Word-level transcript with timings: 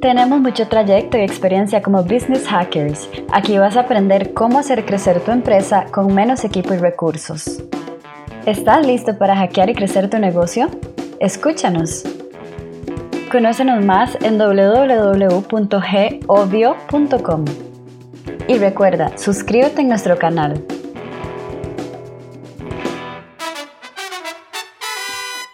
Tenemos 0.00 0.40
mucho 0.40 0.68
trayecto 0.68 1.18
y 1.18 1.22
experiencia 1.22 1.82
como 1.82 2.04
business 2.04 2.46
hackers. 2.46 3.08
Aquí 3.32 3.58
vas 3.58 3.76
a 3.76 3.80
aprender 3.80 4.32
cómo 4.32 4.60
hacer 4.60 4.84
crecer 4.84 5.20
tu 5.20 5.32
empresa 5.32 5.86
con 5.90 6.14
menos 6.14 6.44
equipo 6.44 6.72
y 6.72 6.76
recursos. 6.76 7.64
¿Estás 8.46 8.86
listo 8.86 9.18
para 9.18 9.34
hackear 9.34 9.70
y 9.70 9.74
crecer 9.74 10.08
tu 10.08 10.20
negocio? 10.20 10.70
Escúchanos. 11.18 12.04
Conócenos 13.32 13.84
más 13.84 14.16
en 14.22 14.38
www.govio.com. 14.38 15.44
Y 18.46 18.56
recuerda, 18.58 19.18
suscríbete 19.18 19.80
en 19.80 19.88
nuestro 19.88 20.16
canal. 20.16 20.64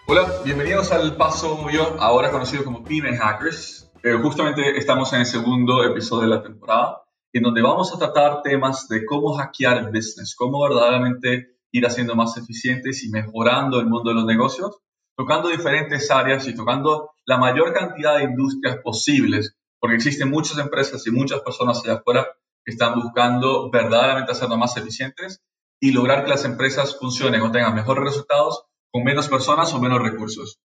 Hola, 0.07 0.31
bienvenidos 0.45 0.93
al 0.93 1.17
Paso 1.17 1.61
Obvio, 1.61 1.99
ahora 1.99 2.31
conocido 2.31 2.63
como 2.63 2.85
Pyme 2.85 3.17
Hackers. 3.17 3.84
Eh, 4.07 4.19
justamente 4.21 4.77
estamos 4.77 5.11
en 5.15 5.21
el 5.21 5.27
segundo 5.27 5.83
episodio 5.83 6.29
de 6.29 6.37
la 6.37 6.43
temporada, 6.43 7.05
en 7.33 7.43
donde 7.43 7.63
vamos 7.63 7.91
a 7.91 7.99
tratar 7.99 8.43
temas 8.43 8.87
de 8.87 9.07
cómo 9.07 9.33
hackear 9.33 9.79
el 9.79 9.87
business, 9.87 10.35
cómo 10.37 10.63
verdaderamente 10.63 11.57
ir 11.73 11.87
haciendo 11.87 12.15
más 12.15 12.37
eficientes 12.37 13.03
y 13.03 13.09
mejorando 13.09 13.81
el 13.81 13.87
mundo 13.87 14.11
de 14.11 14.17
los 14.17 14.27
negocios, 14.27 14.77
tocando 15.17 15.49
diferentes 15.49 16.11
áreas 16.11 16.47
y 16.47 16.55
tocando 16.55 17.13
la 17.25 17.39
mayor 17.39 17.73
cantidad 17.73 18.19
de 18.19 18.25
industrias 18.25 18.77
posibles, 18.85 19.57
porque 19.81 19.97
existen 19.97 20.29
muchas 20.29 20.59
empresas 20.59 21.07
y 21.07 21.11
muchas 21.11 21.41
personas 21.41 21.83
allá 21.83 21.95
afuera 21.95 22.29
que 22.63 22.73
están 22.73 23.01
buscando 23.01 23.71
verdaderamente 23.71 24.33
hacerlo 24.33 24.59
más 24.59 24.77
eficientes 24.77 25.43
y 25.81 25.93
lograr 25.93 26.25
que 26.25 26.31
las 26.31 26.45
empresas 26.45 26.99
funcionen 26.99 27.41
o 27.41 27.51
tengan 27.51 27.75
mejores 27.75 28.05
resultados 28.05 28.67
con 28.93 29.03
menos 29.03 29.29
personas 29.29 29.73
o 29.73 29.81
menos 29.81 30.03
recursos. 30.03 30.61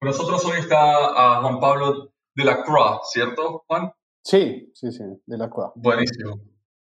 Con 0.00 0.10
nosotros 0.10 0.44
hoy 0.44 0.60
está 0.60 1.40
Juan 1.40 1.58
Pablo 1.58 2.12
de 2.36 2.44
la 2.44 2.62
Croix, 2.62 3.00
¿cierto, 3.10 3.64
Juan? 3.66 3.90
Sí, 4.22 4.70
sí, 4.74 4.92
sí, 4.92 5.04
de 5.24 5.38
la 5.38 5.48
Croix. 5.48 5.72
Buenísimo. 5.74 6.38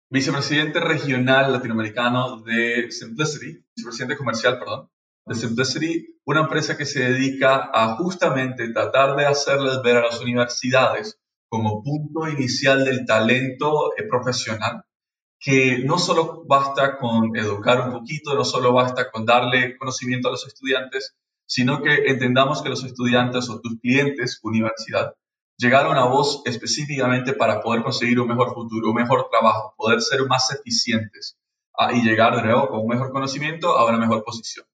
Vicepresidente 0.08 0.80
regional 0.80 1.52
latinoamericano 1.52 2.40
de 2.42 2.90
Simplicity, 2.90 3.64
vicepresidente 3.76 4.16
comercial, 4.16 4.58
perdón, 4.58 4.90
de 5.26 5.34
Simplicity, 5.34 6.20
una 6.24 6.40
empresa 6.40 6.76
que 6.76 6.86
se 6.86 7.00
dedica 7.00 7.70
a 7.72 7.96
justamente 7.96 8.72
tratar 8.72 9.14
de 9.16 9.26
hacerles 9.26 9.80
ver 9.82 9.98
a 9.98 10.06
las 10.06 10.20
universidades 10.20 11.18
como 11.48 11.82
punto 11.82 12.28
inicial 12.28 12.84
del 12.84 13.04
talento 13.04 13.92
eh, 13.96 14.04
profesional, 14.08 14.84
que 15.38 15.80
no 15.84 15.98
solo 15.98 16.44
basta 16.46 16.96
con 16.96 17.36
educar 17.36 17.88
un 17.88 17.92
poquito, 17.92 18.34
no 18.34 18.44
solo 18.44 18.72
basta 18.72 19.10
con 19.10 19.26
darle 19.26 19.76
conocimiento 19.76 20.28
a 20.28 20.32
los 20.32 20.46
estudiantes, 20.46 21.14
sino 21.46 21.82
que 21.82 22.06
entendamos 22.06 22.62
que 22.62 22.70
los 22.70 22.84
estudiantes 22.84 23.50
o 23.50 23.60
tus 23.60 23.78
clientes, 23.80 24.40
universidad, 24.42 25.14
llegar 25.62 25.86
a 25.86 26.04
voz 26.06 26.42
específicamente 26.44 27.34
para 27.34 27.60
poder 27.60 27.82
conseguir 27.82 28.18
un 28.20 28.28
mejor 28.28 28.52
futuro, 28.52 28.88
un 28.88 28.96
mejor 28.96 29.28
trabajo, 29.30 29.74
poder 29.76 30.00
ser 30.02 30.26
más 30.26 30.50
eficientes 30.52 31.38
ah, 31.78 31.92
y 31.92 32.02
llegar 32.02 32.34
de 32.36 32.42
nuevo 32.42 32.68
con 32.68 32.80
un 32.80 32.88
mejor 32.88 33.12
conocimiento 33.12 33.78
a 33.78 33.88
una 33.88 33.98
mejor 33.98 34.24
posición. 34.24 34.66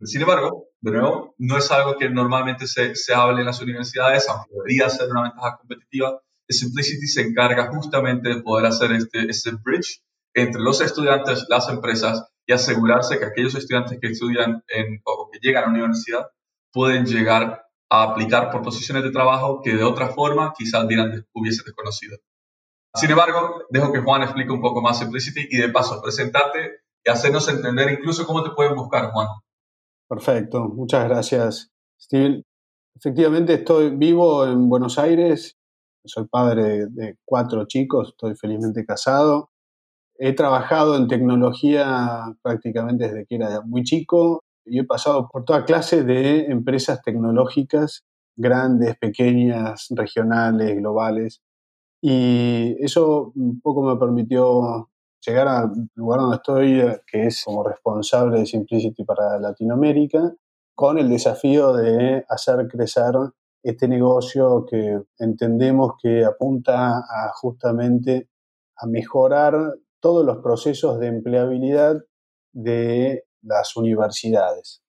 Sin 0.00 0.22
embargo, 0.22 0.68
de 0.80 0.90
nuevo, 0.90 1.34
no 1.38 1.58
es 1.58 1.70
algo 1.70 1.96
que 1.96 2.08
normalmente 2.08 2.66
se, 2.66 2.96
se 2.96 3.14
hable 3.14 3.40
en 3.40 3.46
las 3.46 3.60
universidades, 3.60 4.28
aunque 4.28 4.52
debería 4.54 4.88
ser 4.88 5.10
una 5.10 5.22
ventaja 5.22 5.58
competitiva. 5.58 6.20
Simplicity 6.48 7.06
se 7.06 7.22
encarga 7.22 7.68
justamente 7.68 8.28
de 8.30 8.42
poder 8.42 8.66
hacer 8.66 8.90
este, 8.92 9.30
este 9.30 9.52
bridge 9.52 10.02
entre 10.34 10.60
los 10.60 10.80
estudiantes, 10.80 11.46
las 11.48 11.68
empresas 11.68 12.26
y 12.46 12.52
asegurarse 12.52 13.18
que 13.18 13.26
aquellos 13.26 13.54
estudiantes 13.54 13.98
que 14.00 14.08
estudian 14.08 14.64
en, 14.68 15.00
o 15.04 15.30
que 15.30 15.38
llegan 15.40 15.64
a 15.64 15.66
la 15.66 15.72
universidad 15.72 16.26
pueden 16.72 17.06
llegar 17.06 17.64
a 17.92 18.04
aplicar 18.04 18.50
por 18.50 18.62
posiciones 18.62 19.04
de 19.04 19.10
trabajo 19.10 19.60
que 19.62 19.74
de 19.74 19.84
otra 19.84 20.08
forma 20.08 20.54
quizás 20.56 20.88
dirán 20.88 21.26
hubiese 21.34 21.62
desconocido. 21.62 22.16
Sin 22.94 23.10
embargo, 23.10 23.64
dejo 23.68 23.92
que 23.92 24.00
Juan 24.00 24.22
explique 24.22 24.50
un 24.50 24.62
poco 24.62 24.80
más 24.80 24.98
Simplicity 24.98 25.46
y 25.50 25.58
de 25.58 25.68
paso 25.68 26.00
presentarte 26.00 26.80
y 27.04 27.10
hacernos 27.10 27.46
entender 27.48 27.92
incluso 27.92 28.26
cómo 28.26 28.42
te 28.42 28.50
pueden 28.52 28.74
buscar, 28.76 29.10
Juan. 29.12 29.28
Perfecto, 30.08 30.68
muchas 30.68 31.06
gracias, 31.06 31.70
Steven. 32.00 32.42
Efectivamente, 32.96 33.54
estoy 33.54 33.94
vivo 33.94 34.46
en 34.46 34.70
Buenos 34.70 34.98
Aires, 34.98 35.58
soy 36.06 36.26
padre 36.28 36.86
de 36.88 37.18
cuatro 37.26 37.66
chicos, 37.66 38.08
estoy 38.08 38.34
felizmente 38.36 38.86
casado. 38.86 39.50
He 40.16 40.32
trabajado 40.32 40.96
en 40.96 41.08
tecnología 41.08 42.22
prácticamente 42.40 43.08
desde 43.08 43.26
que 43.26 43.34
era 43.34 43.60
muy 43.60 43.82
chico 43.82 44.40
y 44.64 44.78
he 44.78 44.84
pasado 44.84 45.28
por 45.28 45.44
toda 45.44 45.64
clase 45.64 46.04
de 46.04 46.46
empresas 46.46 47.02
tecnológicas, 47.02 48.04
grandes, 48.36 48.96
pequeñas, 48.98 49.86
regionales, 49.90 50.76
globales. 50.76 51.42
Y 52.00 52.76
eso 52.80 53.32
un 53.36 53.60
poco 53.60 53.82
me 53.82 53.96
permitió 53.96 54.90
llegar 55.24 55.48
al 55.48 55.72
lugar 55.94 56.20
donde 56.20 56.36
estoy, 56.36 56.82
que 57.06 57.26
es 57.26 57.42
como 57.44 57.62
responsable 57.62 58.40
de 58.40 58.46
Simplicity 58.46 59.04
para 59.04 59.38
Latinoamérica, 59.38 60.34
con 60.74 60.98
el 60.98 61.08
desafío 61.08 61.72
de 61.74 62.24
hacer 62.28 62.66
crecer 62.68 63.14
este 63.62 63.86
negocio 63.86 64.66
que 64.68 65.00
entendemos 65.18 65.92
que 66.02 66.24
apunta 66.24 66.98
a 66.98 67.30
justamente 67.34 68.28
a 68.76 68.86
mejorar 68.86 69.54
todos 70.00 70.26
los 70.26 70.38
procesos 70.38 70.98
de 70.98 71.06
empleabilidad 71.06 72.02
de 72.52 73.24
las 73.42 73.76
universidades. 73.76 74.82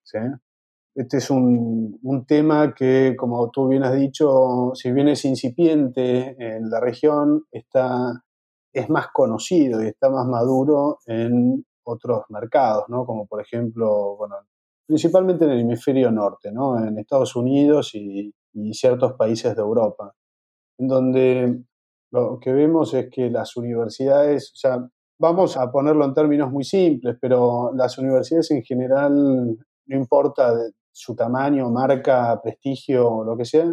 Este 0.94 1.16
es 1.16 1.30
un, 1.30 2.24
tema 2.26 2.72
que, 2.72 3.14
como 3.18 3.50
tú 3.50 3.68
bien 3.68 3.82
has 3.82 3.94
dicho, 3.94 4.72
si 4.74 4.92
bien 4.92 5.08
es 5.08 5.24
incipiente 5.24 6.36
en 6.38 6.70
la 6.70 6.80
región, 6.80 7.44
está, 7.50 8.22
es 8.72 8.88
más 8.88 9.08
conocido 9.12 9.82
y 9.82 9.88
está 9.88 10.08
más 10.08 10.26
maduro 10.26 10.98
en 11.06 11.66
otros 11.82 12.24
mercados, 12.28 12.84
¿no? 12.88 13.04
como 13.04 13.26
por 13.26 13.40
ejemplo, 13.40 14.16
bueno, 14.16 14.36
principalmente 14.86 15.44
en 15.44 15.50
el 15.50 15.60
hemisferio 15.60 16.10
norte, 16.10 16.52
¿no? 16.52 16.78
en 16.78 16.98
Estados 16.98 17.34
Unidos 17.36 17.94
y, 17.94 18.32
y 18.52 18.72
ciertos 18.72 19.14
países 19.14 19.54
de 19.54 19.62
Europa, 19.62 20.14
en 20.78 20.88
donde 20.88 21.64
lo 22.12 22.38
que 22.38 22.52
vemos 22.52 22.94
es 22.94 23.10
que 23.10 23.28
las 23.30 23.56
universidades, 23.56 24.52
o 24.52 24.56
sea, 24.56 24.88
vamos 25.18 25.56
a 25.56 25.70
ponerlo 25.70 26.04
en 26.04 26.14
términos 26.14 26.50
muy 26.50 26.64
simples, 26.64 27.16
pero 27.20 27.72
las 27.74 27.98
universidades 27.98 28.50
en 28.50 28.62
general, 28.62 29.56
no 29.86 29.96
importa 29.96 30.54
su 30.92 31.14
tamaño, 31.14 31.70
marca, 31.70 32.40
prestigio 32.42 33.08
o 33.08 33.24
lo 33.24 33.36
que 33.36 33.44
sea, 33.44 33.66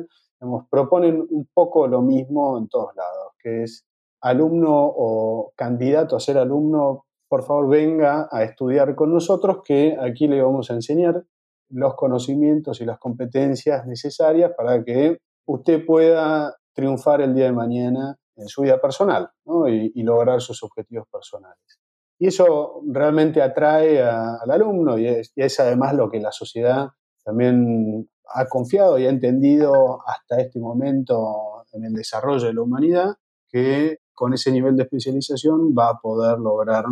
proponen 0.69 1.25
un 1.29 1.47
poco 1.53 1.87
lo 1.87 2.01
mismo 2.01 2.57
en 2.57 2.67
todos 2.67 2.95
lados, 2.95 3.33
que 3.41 3.63
es 3.63 3.85
alumno 4.21 4.71
o 4.73 5.51
candidato 5.55 6.15
a 6.15 6.19
ser 6.19 6.37
alumno, 6.37 7.05
por 7.27 7.43
favor 7.43 7.69
venga 7.69 8.27
a 8.31 8.43
estudiar 8.43 8.95
con 8.95 9.13
nosotros, 9.13 9.59
que 9.63 9.97
aquí 9.99 10.27
le 10.27 10.41
vamos 10.41 10.69
a 10.69 10.73
enseñar 10.73 11.23
los 11.69 11.95
conocimientos 11.95 12.81
y 12.81 12.85
las 12.85 12.99
competencias 12.99 13.85
necesarias 13.87 14.51
para 14.57 14.83
que 14.83 15.17
usted 15.47 15.85
pueda 15.85 16.55
triunfar 16.73 17.21
el 17.21 17.33
día 17.33 17.45
de 17.45 17.53
mañana 17.53 18.17
en 18.35 18.47
su 18.47 18.61
vida 18.61 18.79
personal 18.79 19.29
y, 19.67 20.03
lograr 20.03 20.41
sus 20.41 20.63
objetivos 20.63 21.07
personales. 21.11 21.79
Y 22.19 22.27
eso 22.27 22.81
realmente 22.87 23.41
atrae 23.41 24.01
al 24.01 24.49
alumno 24.49 24.97
y 24.97 25.07
es, 25.07 25.59
además 25.59 25.93
lo 25.95 26.09
que 26.09 26.19
la 26.19 26.31
sociedad 26.31 26.89
también 27.23 28.09
ha 28.33 28.45
confiado 28.45 28.97
y 28.97 29.05
ha 29.05 29.09
entendido 29.09 29.99
hasta 30.07 30.39
este 30.39 30.59
momento 30.59 31.65
en 31.73 31.85
el 31.85 31.93
desarrollo 31.93 32.47
de 32.47 32.53
la 32.53 32.61
humanidad, 32.61 33.15
que 33.49 33.97
con 34.13 34.33
ese 34.33 34.51
nivel 34.51 34.75
de 34.75 34.83
especialización 34.83 35.73
va 35.77 35.89
a 35.89 35.99
poder 35.99 36.37
lograr 36.37 36.85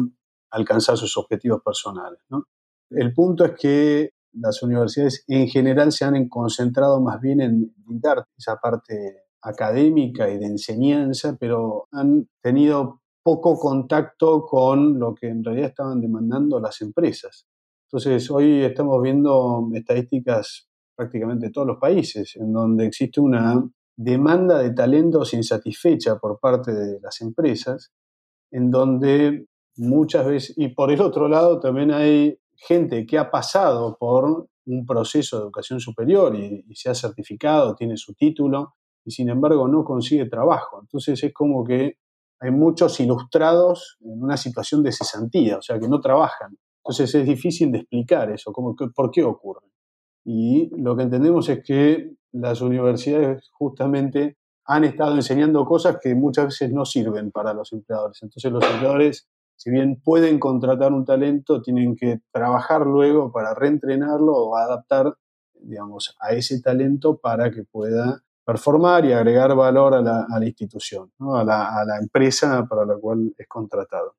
alcanzar 0.52 0.98
sus 0.98 1.16
objetivos 1.18 1.62
personales. 1.64 2.20
El 2.90 3.14
punto 3.14 3.46
es 3.46 3.52
que 3.60 4.10
las 4.34 4.62
universidades 4.64 5.24
en 5.28 5.48
general 5.48 5.92
se 5.92 6.06
han 6.06 6.28
concentrado 6.28 7.02
más 7.02 7.20
bien 7.22 7.42
en 7.42 7.74
brindar 7.78 8.26
esa 8.38 8.58
parte 8.58 9.29
académica 9.42 10.30
y 10.30 10.38
de 10.38 10.46
enseñanza, 10.46 11.38
pero 11.40 11.88
han 11.92 12.28
tenido 12.42 13.02
poco 13.24 13.58
contacto 13.58 14.46
con 14.46 15.00
lo 15.00 15.14
que 15.14 15.28
en 15.28 15.44
realidad 15.44 15.70
estaban 15.70 16.02
demandando 16.02 16.60
las 16.60 16.82
empresas. 16.82 17.46
Entonces, 17.88 18.30
hoy 18.32 18.64
estamos 18.64 19.02
viendo 19.02 19.68
estadísticas 19.74 20.68
prácticamente 20.96 21.48
de 21.48 21.52
todos 21.52 21.68
los 21.68 21.78
países, 21.78 22.36
en 22.36 22.52
donde 22.54 22.86
existe 22.86 23.20
una 23.20 23.64
demanda 23.98 24.60
de 24.60 24.72
talentos 24.72 25.34
insatisfecha 25.34 26.18
por 26.18 26.40
parte 26.40 26.74
de 26.74 27.00
las 27.02 27.22
empresas, 27.22 27.92
en 28.52 28.72
donde 28.72 29.46
muchas 29.78 30.26
veces, 30.26 30.58
y 30.58 30.70
por 30.70 30.92
el 30.92 31.02
otro 31.02 31.28
lado 31.28 31.60
también 31.60 31.92
hay 31.92 32.38
gente 32.56 33.06
que 33.06 33.18
ha 33.18 33.32
pasado 33.32 33.98
por 33.98 34.48
un 34.66 34.86
proceso 34.86 35.38
de 35.38 35.44
educación 35.44 35.80
superior 35.80 36.36
y, 36.36 36.64
se 36.76 36.90
ha 36.90 36.96
certificado, 36.96 37.76
tiene 37.76 37.98
su 37.98 38.14
título, 38.14 38.76
y 39.06 39.12
sin 39.12 39.30
embargo 39.30 39.68
no 39.68 39.84
consigue 39.84 40.26
trabajo. 40.30 40.80
Entonces 40.82 41.24
es 41.24 41.34
como 41.34 41.64
que 41.64 41.98
hay 42.40 42.52
muchos 42.52 43.00
ilustrados 43.00 43.98
en 44.02 44.24
una 44.24 44.38
situación 44.38 44.82
de 44.84 44.92
cesantía, 44.92 45.58
o 45.58 45.62
sea, 45.62 45.80
que 45.80 45.88
no 45.88 46.00
trabajan. 46.00 46.58
Entonces 46.84 47.14
es 47.14 47.28
difícil 47.28 47.72
de 47.72 47.80
explicar 47.80 48.32
eso, 48.32 48.52
como 48.54 48.76
por 48.76 49.12
qué 49.12 49.24
ocurre. 49.24 49.68
Y 50.24 50.70
lo 50.78 50.96
que 50.96 51.04
entendemos 51.04 51.50
es 51.50 51.64
que 51.64 52.12
las 52.32 52.62
universidades 52.62 53.50
justamente 53.52 54.38
han 54.66 54.84
estado 54.84 55.16
enseñando 55.16 55.66
cosas 55.66 55.98
que 56.02 56.14
muchas 56.14 56.46
veces 56.46 56.72
no 56.72 56.86
sirven 56.86 57.32
para 57.32 57.54
los 57.54 57.74
empleadores. 57.74 58.22
Entonces 58.22 58.52
los 58.52 58.64
empleadores, 58.64 59.28
si 59.56 59.72
bien 59.72 60.00
pueden 60.04 60.40
contratar 60.40 60.94
un 60.94 61.06
talento, 61.06 61.62
tienen 61.62 61.96
que 61.96 62.22
trabajar 62.32 62.86
luego 62.86 63.32
para 63.32 63.56
reentrenarlo 63.56 64.32
o 64.32 64.56
adaptar, 64.56 65.16
digamos, 65.56 66.16
a 66.20 66.34
ese 66.34 66.62
talento 66.62 67.18
para 67.18 67.50
que 67.52 67.64
pueda 67.64 68.22
performar 68.46 69.06
y 69.06 69.14
agregar 69.14 69.56
valor 69.56 69.96
a 69.96 70.02
la, 70.02 70.46
institución, 70.46 71.12
a, 71.20 71.44
la, 71.44 71.80
a 71.80 71.86
la 71.86 71.98
empresa 71.98 72.66
para 72.68 72.86
la 72.86 72.98
cual 72.98 73.34
es 73.38 73.48
contratado. 73.48 74.16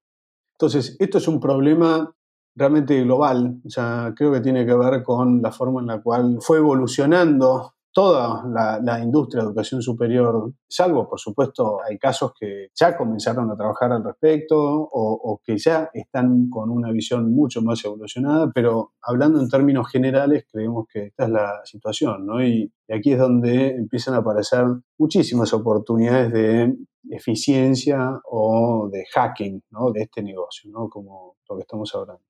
Entonces, 0.53 0.97
esto 0.99 1.19
es 1.19 1.27
un 1.27 1.41
problema 1.41 2.15
realmente 2.55 3.01
global, 3.03 3.61
o 3.65 3.71
sea, 3.71 4.13
creo 4.17 4.33
que 4.33 4.41
tiene 4.41 4.67
que 4.67 4.75
ver 4.75 5.03
con 5.03 5.41
la 5.41 5.51
forma 5.51 5.81
en 5.81 5.87
la 5.87 6.03
cual 6.03 6.39
fue 6.41 6.59
evolucionando 6.59 7.75
toda 7.93 8.45
la, 8.83 9.01
industria 9.03 9.43
de 9.43 9.49
educación 9.49 9.83
superior, 9.83 10.53
salvo, 10.69 11.09
por 11.09 11.19
supuesto, 11.19 11.79
hay 11.83 11.99
casos 11.99 12.33
que 12.39 12.69
ya 12.75 12.97
comenzaron 12.97 13.51
a 13.51 13.57
trabajar 13.57 13.93
al 13.93 14.05
respecto 14.05 14.57
o, 14.59 15.41
que 15.45 15.59
ya 15.59 15.91
están 15.93 16.49
con 16.49 16.71
una 16.71 16.93
visión 16.93 17.33
mucho 17.33 17.63
más 17.63 17.85
evolucionada, 17.85 18.51
pero 18.55 18.93
hablando 19.03 19.41
en 19.41 19.49
términos 19.49 19.89
generales, 19.91 20.45
creemos 20.51 20.87
que 20.93 21.07
esta 21.07 21.25
es 21.25 21.31
la 21.31 21.61
situación, 21.65 22.27
¿no? 22.27 22.45
Y, 22.45 22.73
aquí 22.93 23.13
es 23.13 23.19
donde 23.19 23.69
empiezan 23.77 24.15
a 24.15 24.19
aparecer 24.19 24.65
muchísimas 24.99 25.53
oportunidades 25.53 26.33
de 26.33 26.75
eficiencia 27.09 28.21
o 28.25 28.89
de 28.91 29.05
hacking, 29.13 29.63
¿no? 29.71 29.93
De 29.93 30.03
este 30.03 30.23
negocio, 30.23 30.71
¿no? 30.73 30.89
Como 30.89 31.37
lo 31.49 31.57
que 31.57 31.63
estamos 31.63 31.95
hablando. 31.95 32.30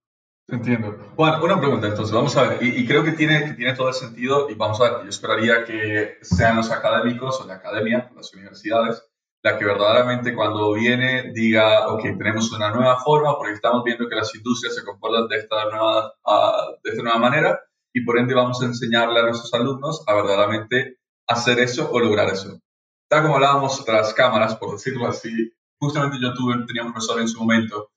Entiendo. 0.50 1.12
Bueno, 1.16 1.44
una 1.44 1.60
pregunta 1.60 1.86
entonces, 1.86 2.14
vamos 2.14 2.36
a 2.36 2.42
ver, 2.42 2.62
y, 2.62 2.84
creo 2.86 3.04
que 3.04 3.12
tiene, 3.12 3.44
que 3.44 3.52
tiene 3.52 3.74
todo 3.74 3.88
el 3.88 3.94
sentido, 3.94 4.50
y 4.50 4.54
vamos 4.54 4.80
a 4.80 4.84
ver, 4.84 4.92
yo 5.04 5.08
esperaría 5.08 5.64
que 5.64 6.18
sean 6.22 6.56
los 6.56 6.70
académicos 6.70 7.40
o 7.40 7.46
la 7.46 7.54
academia, 7.54 8.10
las 8.16 8.34
universidades, 8.34 9.04
la 9.42 9.56
que 9.56 9.64
verdaderamente 9.64 10.34
cuando 10.34 10.74
viene 10.74 11.32
diga, 11.32 11.88
ok, 11.88 12.02
tenemos 12.18 12.52
una 12.52 12.70
nueva 12.70 12.98
forma 12.98 13.36
porque 13.36 13.54
estamos 13.54 13.84
viendo 13.84 14.08
que 14.08 14.16
las 14.16 14.34
industrias 14.34 14.74
se 14.74 14.84
comportan 14.84 15.28
de 15.28 15.36
esta 15.36 15.64
nueva, 15.70 16.12
uh, 16.26 16.76
de 16.82 16.90
esta 16.90 17.02
nueva 17.02 17.18
manera 17.18 17.60
y 17.92 18.04
por 18.04 18.18
ende 18.18 18.34
vamos 18.34 18.60
a 18.62 18.66
enseñarle 18.66 19.18
a 19.18 19.22
nuestros 19.22 19.52
alumnos 19.54 20.04
a 20.06 20.14
verdaderamente 20.14 20.98
hacer 21.26 21.58
eso 21.58 21.90
o 21.90 22.00
lograr 22.00 22.28
eso. 22.28 22.60
Tal 23.08 23.22
como 23.22 23.36
hablábamos 23.36 23.84
tras 23.84 24.12
cámaras, 24.12 24.56
por 24.56 24.72
decirlo 24.72 25.06
así, 25.06 25.52
justamente 25.78 26.18
yo 26.20 26.34
tuve, 26.34 26.54
tenía 26.66 26.84
un 26.84 26.92
profesor 26.92 27.20
en 27.20 27.28
su 27.28 27.40
momento 27.40 27.90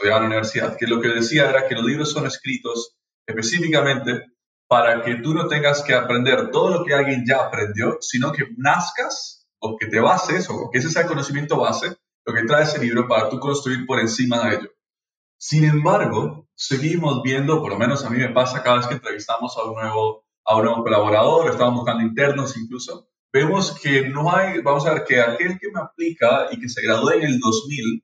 estudiaba 0.00 0.24
en 0.24 0.30
la 0.30 0.36
universidad, 0.36 0.78
que 0.78 0.86
lo 0.86 0.98
que 0.98 1.08
decía 1.08 1.50
era 1.50 1.68
que 1.68 1.74
los 1.74 1.84
libros 1.84 2.10
son 2.10 2.26
escritos 2.26 2.96
específicamente 3.26 4.24
para 4.66 5.02
que 5.02 5.16
tú 5.16 5.34
no 5.34 5.46
tengas 5.46 5.82
que 5.82 5.92
aprender 5.92 6.50
todo 6.50 6.70
lo 6.70 6.84
que 6.84 6.94
alguien 6.94 7.24
ya 7.26 7.44
aprendió, 7.44 7.98
sino 8.00 8.32
que 8.32 8.44
nazcas 8.56 9.46
o 9.58 9.76
que 9.76 9.88
te 9.88 10.00
bases 10.00 10.48
o 10.48 10.70
que 10.70 10.78
ese 10.78 10.88
sea 10.88 11.02
el 11.02 11.08
conocimiento 11.08 11.58
base, 11.58 11.98
lo 12.24 12.32
que 12.32 12.44
trae 12.44 12.62
ese 12.62 12.78
libro 12.78 13.06
para 13.06 13.28
tú 13.28 13.38
construir 13.38 13.84
por 13.84 14.00
encima 14.00 14.48
de 14.48 14.56
ello. 14.56 14.70
Sin 15.38 15.64
embargo, 15.64 16.48
seguimos 16.54 17.22
viendo, 17.22 17.60
por 17.60 17.72
lo 17.72 17.78
menos 17.78 18.02
a 18.02 18.08
mí 18.08 18.16
me 18.16 18.30
pasa 18.30 18.62
cada 18.62 18.76
vez 18.76 18.86
que 18.86 18.94
entrevistamos 18.94 19.54
a 19.58 19.64
un 19.64 19.74
nuevo, 19.74 20.24
a 20.46 20.56
un 20.56 20.64
nuevo 20.64 20.82
colaborador, 20.82 21.50
estamos 21.50 21.74
buscando 21.74 22.02
internos 22.02 22.56
incluso, 22.56 23.10
vemos 23.30 23.78
que 23.78 24.08
no 24.08 24.34
hay, 24.34 24.62
vamos 24.62 24.86
a 24.86 24.94
ver, 24.94 25.04
que 25.04 25.20
aquel 25.20 25.58
que 25.58 25.70
me 25.70 25.80
aplica 25.80 26.48
y 26.50 26.58
que 26.58 26.70
se 26.70 26.80
graduó 26.80 27.12
en 27.12 27.24
el 27.24 27.38
2000 27.38 28.02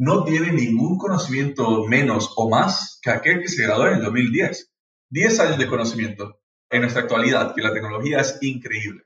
no 0.00 0.24
tiene 0.24 0.50
ningún 0.50 0.96
conocimiento 0.96 1.84
menos 1.86 2.32
o 2.36 2.48
más 2.48 2.98
que 3.02 3.10
aquel 3.10 3.42
que 3.42 3.48
se 3.48 3.64
graduó 3.64 3.86
en 3.86 3.96
el 3.96 4.02
2010. 4.04 4.72
10 5.10 5.40
años 5.40 5.58
de 5.58 5.66
conocimiento 5.66 6.40
en 6.70 6.80
nuestra 6.80 7.02
actualidad, 7.02 7.54
que 7.54 7.60
la 7.60 7.74
tecnología 7.74 8.20
es 8.20 8.38
increíble. 8.40 9.02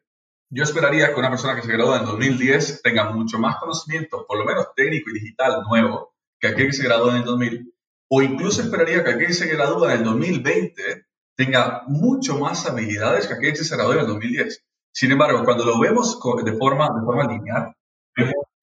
Yo 0.51 0.63
esperaría 0.63 1.13
que 1.13 1.19
una 1.19 1.31
persona 1.31 1.57
que 1.57 1.63
se 1.63 1.73
graduó 1.73 1.97
en 1.97 2.03
el 2.03 2.07
2010 2.07 2.83
tenga 2.83 3.11
mucho 3.11 3.41
más 3.41 3.57
conocimiento, 3.57 4.25
por 4.29 4.39
lo 4.39 4.45
menos 4.45 4.69
técnico 4.77 5.11
y 5.11 5.15
digital 5.15 5.65
nuevo, 5.69 6.15
que 6.39 6.47
aquel 6.47 6.69
que 6.69 6.75
se 6.75 6.85
graduó 6.85 7.11
en 7.11 7.17
el 7.17 7.25
2000. 7.25 7.75
O 8.11 8.23
incluso 8.23 8.63
esperaría 8.63 9.03
que 9.03 9.11
aquel 9.11 9.27
que 9.27 9.35
se 9.35 9.49
graduó 9.49 9.91
en 9.91 9.99
el 9.99 10.05
2020 10.05 11.07
tenga 11.35 11.83
mucho 11.89 12.39
más 12.39 12.71
habilidades 12.71 13.27
que 13.27 13.35
aquel 13.35 13.53
que 13.53 13.65
se 13.65 13.75
graduó 13.75 13.95
en 13.95 14.01
el 14.01 14.07
2010. 14.07 14.65
Sin 14.93 15.11
embargo, 15.11 15.43
cuando 15.45 15.65
lo 15.65 15.81
vemos 15.81 16.21
de 16.45 16.53
forma, 16.53 16.85
de 16.85 17.05
forma 17.05 17.33
lineal, 17.33 17.75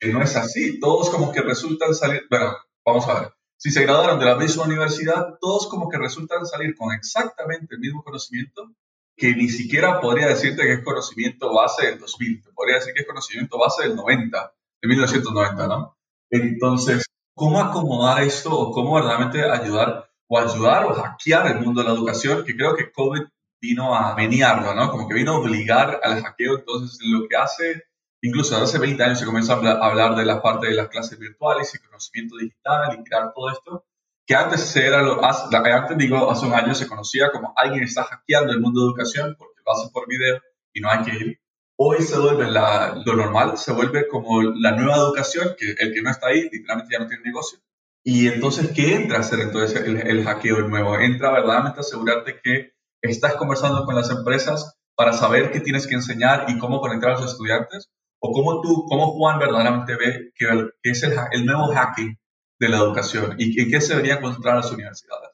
que 0.01 0.11
no 0.11 0.21
es 0.21 0.35
así. 0.35 0.79
Todos 0.79 1.09
como 1.11 1.31
que 1.31 1.41
resultan 1.41 1.93
salir, 1.93 2.23
bueno, 2.29 2.57
vamos 2.83 3.07
a 3.07 3.19
ver, 3.21 3.33
si 3.55 3.69
se 3.69 3.83
graduaron 3.83 4.19
de 4.19 4.25
la 4.25 4.35
misma 4.35 4.63
universidad, 4.63 5.37
todos 5.39 5.67
como 5.67 5.87
que 5.87 5.99
resultan 5.99 6.45
salir 6.47 6.75
con 6.75 6.91
exactamente 6.93 7.75
el 7.75 7.79
mismo 7.79 8.03
conocimiento 8.03 8.73
que 9.15 9.35
ni 9.35 9.49
siquiera 9.49 10.01
podría 10.01 10.27
decirte 10.27 10.63
que 10.63 10.73
es 10.73 10.83
conocimiento 10.83 11.53
base 11.53 11.85
del 11.85 11.99
2000, 11.99 12.41
te 12.41 12.51
podría 12.53 12.77
decir 12.77 12.93
que 12.95 13.01
es 13.01 13.07
conocimiento 13.07 13.59
base 13.59 13.83
del 13.83 13.95
90, 13.95 14.53
de 14.81 14.87
1990, 14.87 15.67
¿no? 15.67 15.95
Entonces, 16.31 17.05
¿cómo 17.35 17.61
acomodar 17.61 18.23
esto 18.23 18.49
o 18.57 18.71
cómo 18.71 18.95
verdaderamente 18.95 19.43
ayudar 19.43 20.09
o 20.27 20.39
ayudar 20.39 20.85
o 20.85 20.95
hackear 20.95 21.51
el 21.51 21.59
mundo 21.59 21.81
de 21.81 21.89
la 21.89 21.93
educación? 21.93 22.43
Que 22.43 22.55
creo 22.55 22.75
que 22.75 22.91
COVID 22.91 23.21
vino 23.61 23.93
a 23.93 24.15
menearlo, 24.15 24.73
¿no? 24.73 24.89
Como 24.89 25.07
que 25.07 25.13
vino 25.13 25.33
a 25.33 25.37
obligar 25.37 25.99
al 26.03 26.23
hackeo, 26.23 26.57
entonces 26.57 26.97
lo 27.03 27.27
que 27.27 27.35
hace 27.35 27.83
Incluso 28.23 28.55
hace 28.55 28.77
20 28.77 29.03
años 29.03 29.19
se 29.19 29.25
comenzó 29.25 29.53
a 29.53 29.85
hablar 29.85 30.15
de 30.15 30.25
la 30.25 30.41
parte 30.41 30.67
de 30.67 30.75
las 30.75 30.89
clases 30.89 31.17
virtuales 31.17 31.73
y 31.73 31.79
conocimiento 31.79 32.37
digital 32.37 32.99
y 32.99 33.03
crear 33.03 33.33
todo 33.33 33.49
esto, 33.49 33.85
que 34.27 34.35
antes 34.35 34.75
era 34.75 35.01
lo, 35.01 35.19
antes 35.23 35.97
digo, 35.97 36.29
hace 36.29 36.45
un 36.45 36.53
año 36.53 36.75
se 36.75 36.87
conocía 36.87 37.31
como 37.31 37.53
alguien 37.57 37.83
está 37.83 38.03
hackeando 38.03 38.53
el 38.53 38.61
mundo 38.61 38.81
de 38.81 38.87
educación 38.87 39.35
porque 39.37 39.61
lo 39.65 39.71
hace 39.73 39.89
por 39.91 40.07
video 40.07 40.39
y 40.71 40.81
no 40.81 40.89
hay 40.89 41.03
que 41.03 41.15
ir. 41.17 41.39
Hoy 41.77 42.03
se 42.03 42.19
vuelve 42.19 42.51
lo 42.51 43.15
normal, 43.15 43.57
se 43.57 43.73
vuelve 43.73 44.07
como 44.07 44.43
la 44.43 44.73
nueva 44.73 44.97
educación, 44.97 45.55
que 45.57 45.71
el 45.79 45.91
que 45.91 46.01
no 46.03 46.11
está 46.11 46.27
ahí 46.27 46.43
literalmente 46.43 46.93
ya 46.93 46.99
no 46.99 47.07
tiene 47.07 47.23
negocio. 47.23 47.57
Y 48.03 48.27
entonces, 48.27 48.71
¿qué 48.71 48.95
entra 48.95 49.17
a 49.17 49.21
hacer 49.21 49.39
entonces 49.39 49.81
el, 49.81 49.97
el 49.97 50.23
hackeo 50.23 50.57
el 50.57 50.69
nuevo? 50.69 50.99
Entra 50.99 51.31
verdaderamente 51.31 51.79
a 51.79 51.81
asegurarte 51.81 52.39
que 52.43 52.73
estás 53.01 53.33
conversando 53.33 53.83
con 53.83 53.95
las 53.95 54.11
empresas 54.11 54.77
para 54.95 55.13
saber 55.13 55.51
qué 55.51 55.59
tienes 55.59 55.87
que 55.87 55.95
enseñar 55.95 56.45
y 56.49 56.59
cómo 56.59 56.81
conectar 56.81 57.11
a 57.11 57.19
los 57.19 57.31
estudiantes 57.31 57.89
o 58.23 58.31
cómo 58.31 58.61
tú, 58.61 58.85
cómo 58.87 59.13
Juan 59.13 59.39
verdaderamente 59.39 59.95
ve 59.95 60.31
que, 60.35 60.45
es 60.83 61.03
el, 61.03 61.45
nuevo 61.45 61.67
hacking 61.73 62.17
de 62.59 62.69
la 62.69 62.77
educación 62.77 63.35
y 63.37 63.59
en 63.59 63.69
qué 63.69 63.81
se 63.81 63.95
deberían 63.95 64.19
encontrar 64.19 64.57
las 64.57 64.71
universidades. 64.71 65.31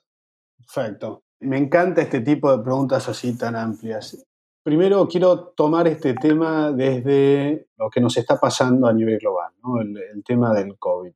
Perfecto. 0.58 1.24
Me 1.42 1.58
encanta 1.58 2.02
este 2.02 2.22
tipo 2.22 2.56
de 2.56 2.64
preguntas 2.64 3.08
así 3.10 3.38
tan 3.38 3.56
amplias. 3.56 4.26
Primero 4.64 5.08
quiero 5.08 5.50
tomar 5.50 5.88
este 5.88 6.14
tema 6.14 6.72
desde 6.72 7.68
lo 7.78 7.90
que 7.90 8.02
nos 8.02 8.18
está 8.18 8.40
pasando 8.40 8.88
a 8.88 8.94
nivel 8.94 9.20
global, 9.20 9.52
el, 9.82 10.24
tema 10.24 10.54
del 10.54 10.78
COVID. 10.78 11.12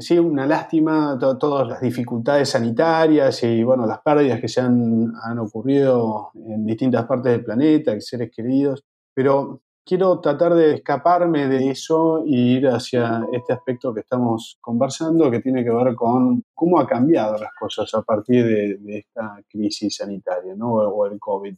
Sí, 0.00 0.18
una 0.18 0.46
lástima 0.46 1.16
todas 1.18 1.66
las 1.66 1.80
dificultades 1.80 2.50
sanitarias 2.50 3.42
y 3.42 3.62
bueno, 3.62 3.86
las 3.86 4.00
pérdidas 4.00 4.40
que 4.40 4.48
se 4.48 4.60
han, 4.60 5.12
han 5.22 5.38
ocurrido 5.38 6.30
en 6.34 6.66
distintas 6.66 7.06
partes 7.06 7.32
del 7.32 7.44
planeta, 7.44 7.98
seres 8.00 8.30
queridos, 8.34 8.84
pero 9.14 9.62
quiero 9.88 10.20
tratar 10.20 10.54
de 10.54 10.74
escaparme 10.74 11.48
de 11.48 11.70
eso 11.70 12.18
e 12.18 12.36
ir 12.58 12.66
hacia 12.68 13.26
este 13.32 13.54
aspecto 13.54 13.94
que 13.94 14.00
estamos 14.00 14.58
conversando, 14.60 15.30
que 15.30 15.40
tiene 15.40 15.64
que 15.64 15.70
ver 15.70 15.94
con 15.94 16.44
cómo 16.52 16.78
ha 16.78 16.86
cambiado 16.86 17.38
las 17.38 17.52
cosas 17.58 17.92
a 17.94 18.02
partir 18.02 18.44
de, 18.44 18.98
esta 18.98 19.40
crisis 19.48 19.96
sanitaria 19.96 20.54
¿no? 20.54 20.74
o 20.74 21.06
el 21.06 21.18
COVID. 21.18 21.56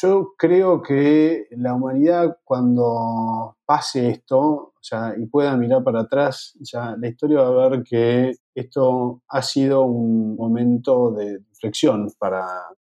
Yo 0.00 0.34
creo 0.36 0.82
que 0.82 1.46
la 1.52 1.74
humanidad 1.74 2.38
cuando 2.42 3.56
pase 3.64 4.10
esto 4.10 4.40
o 4.40 4.82
sea, 4.82 5.14
y 5.16 5.26
pueda 5.26 5.56
mirar 5.56 5.84
para 5.84 6.00
atrás, 6.00 6.56
ya 6.60 6.96
la 6.98 7.08
historia 7.08 7.42
va 7.42 7.64
a 7.64 7.68
ver 7.68 7.84
que 7.84 8.32
esto 8.54 9.22
ha 9.28 9.42
sido 9.42 9.82
un 9.82 10.34
momento 10.34 11.12
de 11.12 11.38
reflexión 11.50 12.10
para 12.18 12.46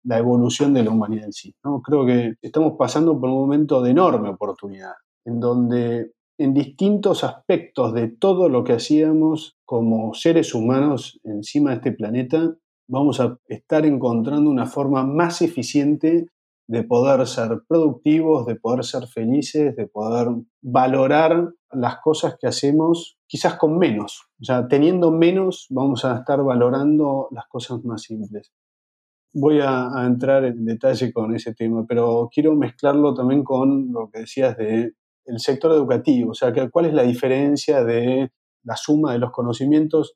la 0.08 0.18
evolución 0.18 0.72
de 0.72 0.82
la 0.82 0.90
humanidad 0.90 1.26
en 1.26 1.32
sí. 1.32 1.54
¿no? 1.62 1.82
Creo 1.82 2.06
que 2.06 2.34
estamos 2.40 2.74
pasando 2.78 3.20
por 3.20 3.28
un 3.28 3.36
momento 3.36 3.82
de 3.82 3.90
enorme 3.90 4.30
oportunidad, 4.30 4.94
en 5.26 5.38
donde 5.38 6.12
en 6.38 6.54
distintos 6.54 7.24
aspectos 7.24 7.92
de 7.92 8.08
todo 8.08 8.48
lo 8.48 8.64
que 8.64 8.72
hacíamos 8.72 9.58
como 9.66 10.14
seres 10.14 10.54
humanos 10.54 11.20
encima 11.24 11.70
de 11.70 11.76
este 11.76 11.92
planeta, 11.92 12.54
vamos 12.88 13.20
a 13.20 13.36
estar 13.48 13.84
encontrando 13.84 14.48
una 14.48 14.64
forma 14.64 15.04
más 15.04 15.42
eficiente 15.42 16.28
de 16.68 16.84
poder 16.84 17.26
ser 17.26 17.62
productivos, 17.68 18.46
de 18.46 18.56
poder 18.56 18.84
ser 18.84 19.06
felices, 19.08 19.76
de 19.76 19.86
poder 19.86 20.28
valorar 20.62 21.50
las 21.70 21.96
cosas 22.00 22.36
que 22.40 22.46
hacemos 22.46 23.18
quizás 23.26 23.56
con 23.56 23.78
menos. 23.78 24.28
O 24.40 24.44
sea, 24.44 24.68
teniendo 24.68 25.10
menos 25.10 25.66
vamos 25.70 26.04
a 26.04 26.16
estar 26.16 26.42
valorando 26.42 27.28
las 27.30 27.46
cosas 27.48 27.84
más 27.84 28.02
simples. 28.02 28.52
Voy 29.34 29.60
a, 29.60 29.90
entrar 30.06 30.44
en 30.44 30.64
detalle 30.64 31.12
con 31.12 31.34
ese 31.34 31.54
tema, 31.54 31.84
pero 31.86 32.28
quiero 32.32 32.54
mezclarlo 32.54 33.14
también 33.14 33.44
con 33.44 33.92
lo 33.92 34.10
que 34.10 34.20
decías 34.20 34.56
de 34.56 34.92
sector 35.36 35.72
educativo, 35.72 36.30
o 36.30 36.34
sea, 36.34 36.52
cuál 36.70 36.86
es 36.86 36.94
la 36.94 37.02
diferencia 37.02 37.84
de 37.84 38.30
la 38.64 38.76
suma 38.76 39.12
de 39.12 39.18
los 39.18 39.30
conocimientos. 39.30 40.14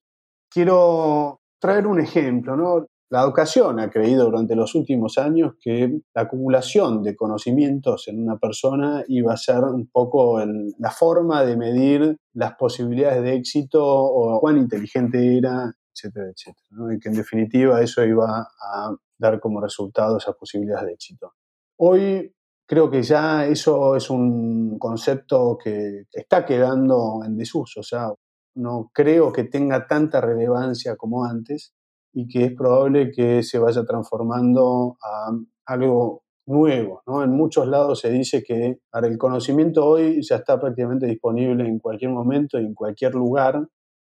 Quiero 0.50 1.40
traer 1.60 1.86
un 1.86 2.00
ejemplo, 2.00 2.56
¿no? 2.56 2.86
La 3.12 3.20
educación 3.24 3.78
ha 3.78 3.90
creído 3.90 4.24
durante 4.24 4.56
los 4.56 4.74
últimos 4.74 5.18
años 5.18 5.52
que 5.60 6.00
la 6.14 6.22
acumulación 6.22 7.02
de 7.02 7.14
conocimientos 7.14 8.08
en 8.08 8.22
una 8.22 8.38
persona 8.38 9.04
iba 9.06 9.34
a 9.34 9.36
ser 9.36 9.64
un 9.64 9.86
poco 9.92 10.40
la 10.78 10.90
forma 10.90 11.44
de 11.44 11.58
medir 11.58 12.16
las 12.32 12.54
posibilidades 12.54 13.22
de 13.22 13.34
éxito 13.34 13.84
o 13.84 14.40
cuán 14.40 14.56
inteligente 14.56 15.36
era, 15.36 15.74
etcétera, 15.94 16.30
etcétera. 16.30 16.94
Y 16.94 16.98
que 16.98 17.08
en 17.08 17.14
definitiva 17.14 17.80
eso 17.80 18.04
iba 18.04 18.40
a 18.40 18.94
dar 19.18 19.40
como 19.40 19.60
resultado 19.60 20.16
esas 20.16 20.34
posibilidades 20.36 20.86
de 20.86 20.92
éxito. 20.92 21.32
Hoy 21.78 22.34
creo 22.66 22.90
que 22.90 23.02
ya 23.02 23.46
eso 23.46 23.96
es 23.96 24.10
un 24.10 24.78
concepto 24.78 25.58
que 25.62 26.04
está 26.12 26.44
quedando 26.44 27.22
en 27.24 27.36
desuso, 27.36 27.80
o 27.80 27.82
sea, 27.82 28.08
no 28.54 28.90
creo 28.92 29.32
que 29.32 29.44
tenga 29.44 29.86
tanta 29.86 30.20
relevancia 30.20 30.96
como 30.96 31.24
antes 31.24 31.74
y 32.12 32.28
que 32.28 32.44
es 32.44 32.54
probable 32.54 33.10
que 33.10 33.42
se 33.42 33.58
vaya 33.58 33.84
transformando 33.84 34.98
a 35.02 35.30
algo 35.66 36.22
nuevo. 36.46 37.02
¿no? 37.06 37.22
En 37.22 37.30
muchos 37.30 37.66
lados 37.66 38.00
se 38.00 38.10
dice 38.10 38.42
que 38.42 38.78
el 38.92 39.18
conocimiento 39.18 39.86
hoy 39.86 40.20
ya 40.22 40.36
está 40.36 40.60
prácticamente 40.60 41.06
disponible 41.06 41.66
en 41.66 41.78
cualquier 41.78 42.10
momento 42.10 42.60
y 42.60 42.66
en 42.66 42.74
cualquier 42.74 43.14
lugar. 43.14 43.66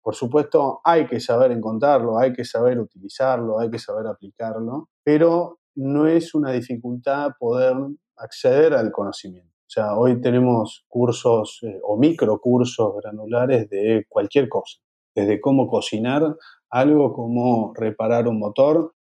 Por 0.03 0.15
supuesto, 0.15 0.81
hay 0.83 1.07
que 1.07 1.21
saber 1.21 1.51
encontrarlo, 1.51 2.19
hay 2.19 2.33
que 2.33 2.43
saber 2.43 2.77
utilizarlo, 2.77 3.59
hay 3.59 3.71
que 3.71 3.79
saber 3.79 4.05
aplicarlo, 4.05 4.89
pero 5.01 5.59
no 5.75 6.07
es 6.07 6.35
una 6.35 6.51
dificultad 6.51 7.31
poder 7.39 7.75
acceder 8.17 8.73
al 8.73 8.91
conocimiento. 8.91 9.53
O 9.61 9.69
sea, 9.73 9.97
hoy 9.97 10.19
tenemos 10.19 10.85
cursos 10.89 11.61
eh, 11.63 11.79
o 11.83 11.97
microcursos 11.97 12.93
granulares 13.01 13.69
de 13.69 14.05
cualquier 14.09 14.49
cosa, 14.49 14.79
desde 15.15 15.39
cómo 15.39 15.67
cocinar 15.67 16.35
algo 16.69 17.13
como 17.13 17.73
reparar 17.73 18.27
un 18.27 18.39
motor. 18.39 18.93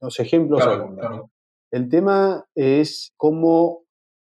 Los 0.00 0.18
ejemplos 0.20 0.64
El 1.70 1.88
tema 1.88 2.46
es 2.54 3.12
cómo 3.16 3.84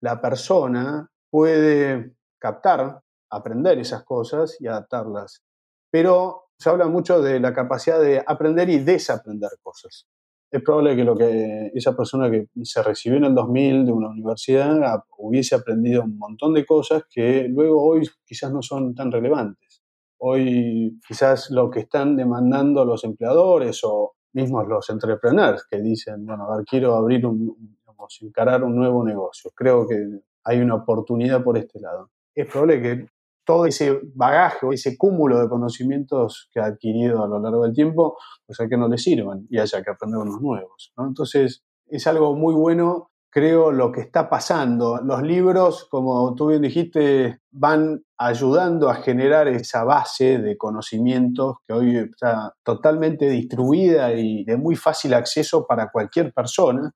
la 0.02 0.20
persona 0.20 1.10
puede 1.30 2.14
captar, 2.38 3.00
aprender 3.30 3.78
esas 3.78 4.04
cosas 4.04 4.56
y 4.60 4.66
adaptarlas. 4.66 5.42
Pero 5.90 6.50
se 6.58 6.68
habla 6.68 6.88
mucho 6.88 7.22
de 7.22 7.40
la 7.40 7.54
capacidad 7.54 8.00
de 8.00 8.22
aprender 8.24 8.68
y 8.68 8.78
desaprender 8.78 9.50
cosas. 9.62 10.06
Es 10.50 10.62
probable 10.62 10.96
que 10.96 11.04
lo 11.04 11.16
que 11.16 11.70
esa 11.74 11.96
persona 11.96 12.30
que 12.30 12.48
se 12.64 12.82
recibió 12.82 13.18
en 13.18 13.24
el 13.24 13.34
2000 13.34 13.86
de 13.86 13.92
una 13.92 14.08
universidad 14.08 15.04
hubiese 15.16 15.54
aprendido 15.54 16.02
un 16.02 16.18
montón 16.18 16.54
de 16.54 16.66
cosas 16.66 17.04
que 17.08 17.46
luego 17.48 17.82
hoy 17.82 18.08
quizás 18.24 18.52
no 18.52 18.60
son 18.60 18.94
tan 18.94 19.12
relevantes. 19.12 19.82
Hoy 20.18 20.98
quizás 21.06 21.50
lo 21.50 21.70
que 21.70 21.80
están 21.80 22.16
demandando 22.16 22.84
los 22.84 23.04
empleadores 23.04 23.80
o 23.84 24.16
mismos 24.32 24.66
los 24.68 24.90
entrepreneurs 24.90 25.66
que 25.70 25.80
dicen, 25.80 26.26
bueno, 26.26 26.44
a 26.44 26.56
ver, 26.56 26.66
quiero 26.66 26.94
abrir 26.94 27.26
un, 27.26 27.56
digamos, 27.78 28.18
encarar 28.20 28.64
un 28.64 28.76
nuevo 28.76 29.04
negocio. 29.04 29.50
Creo 29.54 29.86
que 29.86 29.96
hay 30.44 30.60
una 30.60 30.74
oportunidad 30.74 31.42
por 31.42 31.56
este 31.58 31.80
lado. 31.80 32.10
Es 32.34 32.46
probable 32.46 32.82
que 32.82 33.06
todo 33.50 33.66
ese 33.66 33.98
bagaje 34.14 34.64
o 34.64 34.72
ese 34.72 34.96
cúmulo 34.96 35.40
de 35.40 35.48
conocimientos 35.48 36.48
que 36.52 36.60
ha 36.60 36.66
adquirido 36.66 37.24
a 37.24 37.26
lo 37.26 37.40
largo 37.40 37.64
del 37.64 37.74
tiempo, 37.74 38.16
pues 38.46 38.60
a 38.60 38.68
que 38.68 38.76
no 38.76 38.86
le 38.86 38.96
sirvan 38.96 39.44
y 39.50 39.58
haya 39.58 39.82
que 39.82 39.90
aprender 39.90 40.20
unos 40.20 40.40
nuevos. 40.40 40.92
Entonces, 40.96 41.64
es 41.88 42.06
algo 42.06 42.36
muy 42.36 42.54
bueno 42.54 43.10
creo, 43.28 43.72
lo 43.72 43.90
que 43.90 44.02
está 44.02 44.28
pasando. 44.28 45.00
Los 45.02 45.22
libros, 45.22 45.88
como 45.90 46.32
tú 46.36 46.48
bien 46.48 46.62
dijiste, 46.62 47.40
van 47.50 48.04
ayudando 48.16 48.88
a 48.88 48.96
generar 48.96 49.48
esa 49.48 49.82
base 49.82 50.38
de 50.38 50.56
conocimientos 50.56 51.56
que 51.66 51.72
hoy 51.72 51.96
está 51.96 52.54
totalmente 52.62 53.28
distribuida 53.28 54.12
y 54.12 54.44
de 54.44 54.56
muy 54.56 54.76
fácil 54.76 55.14
acceso 55.14 55.66
para 55.66 55.90
cualquier 55.90 56.32
persona. 56.32 56.92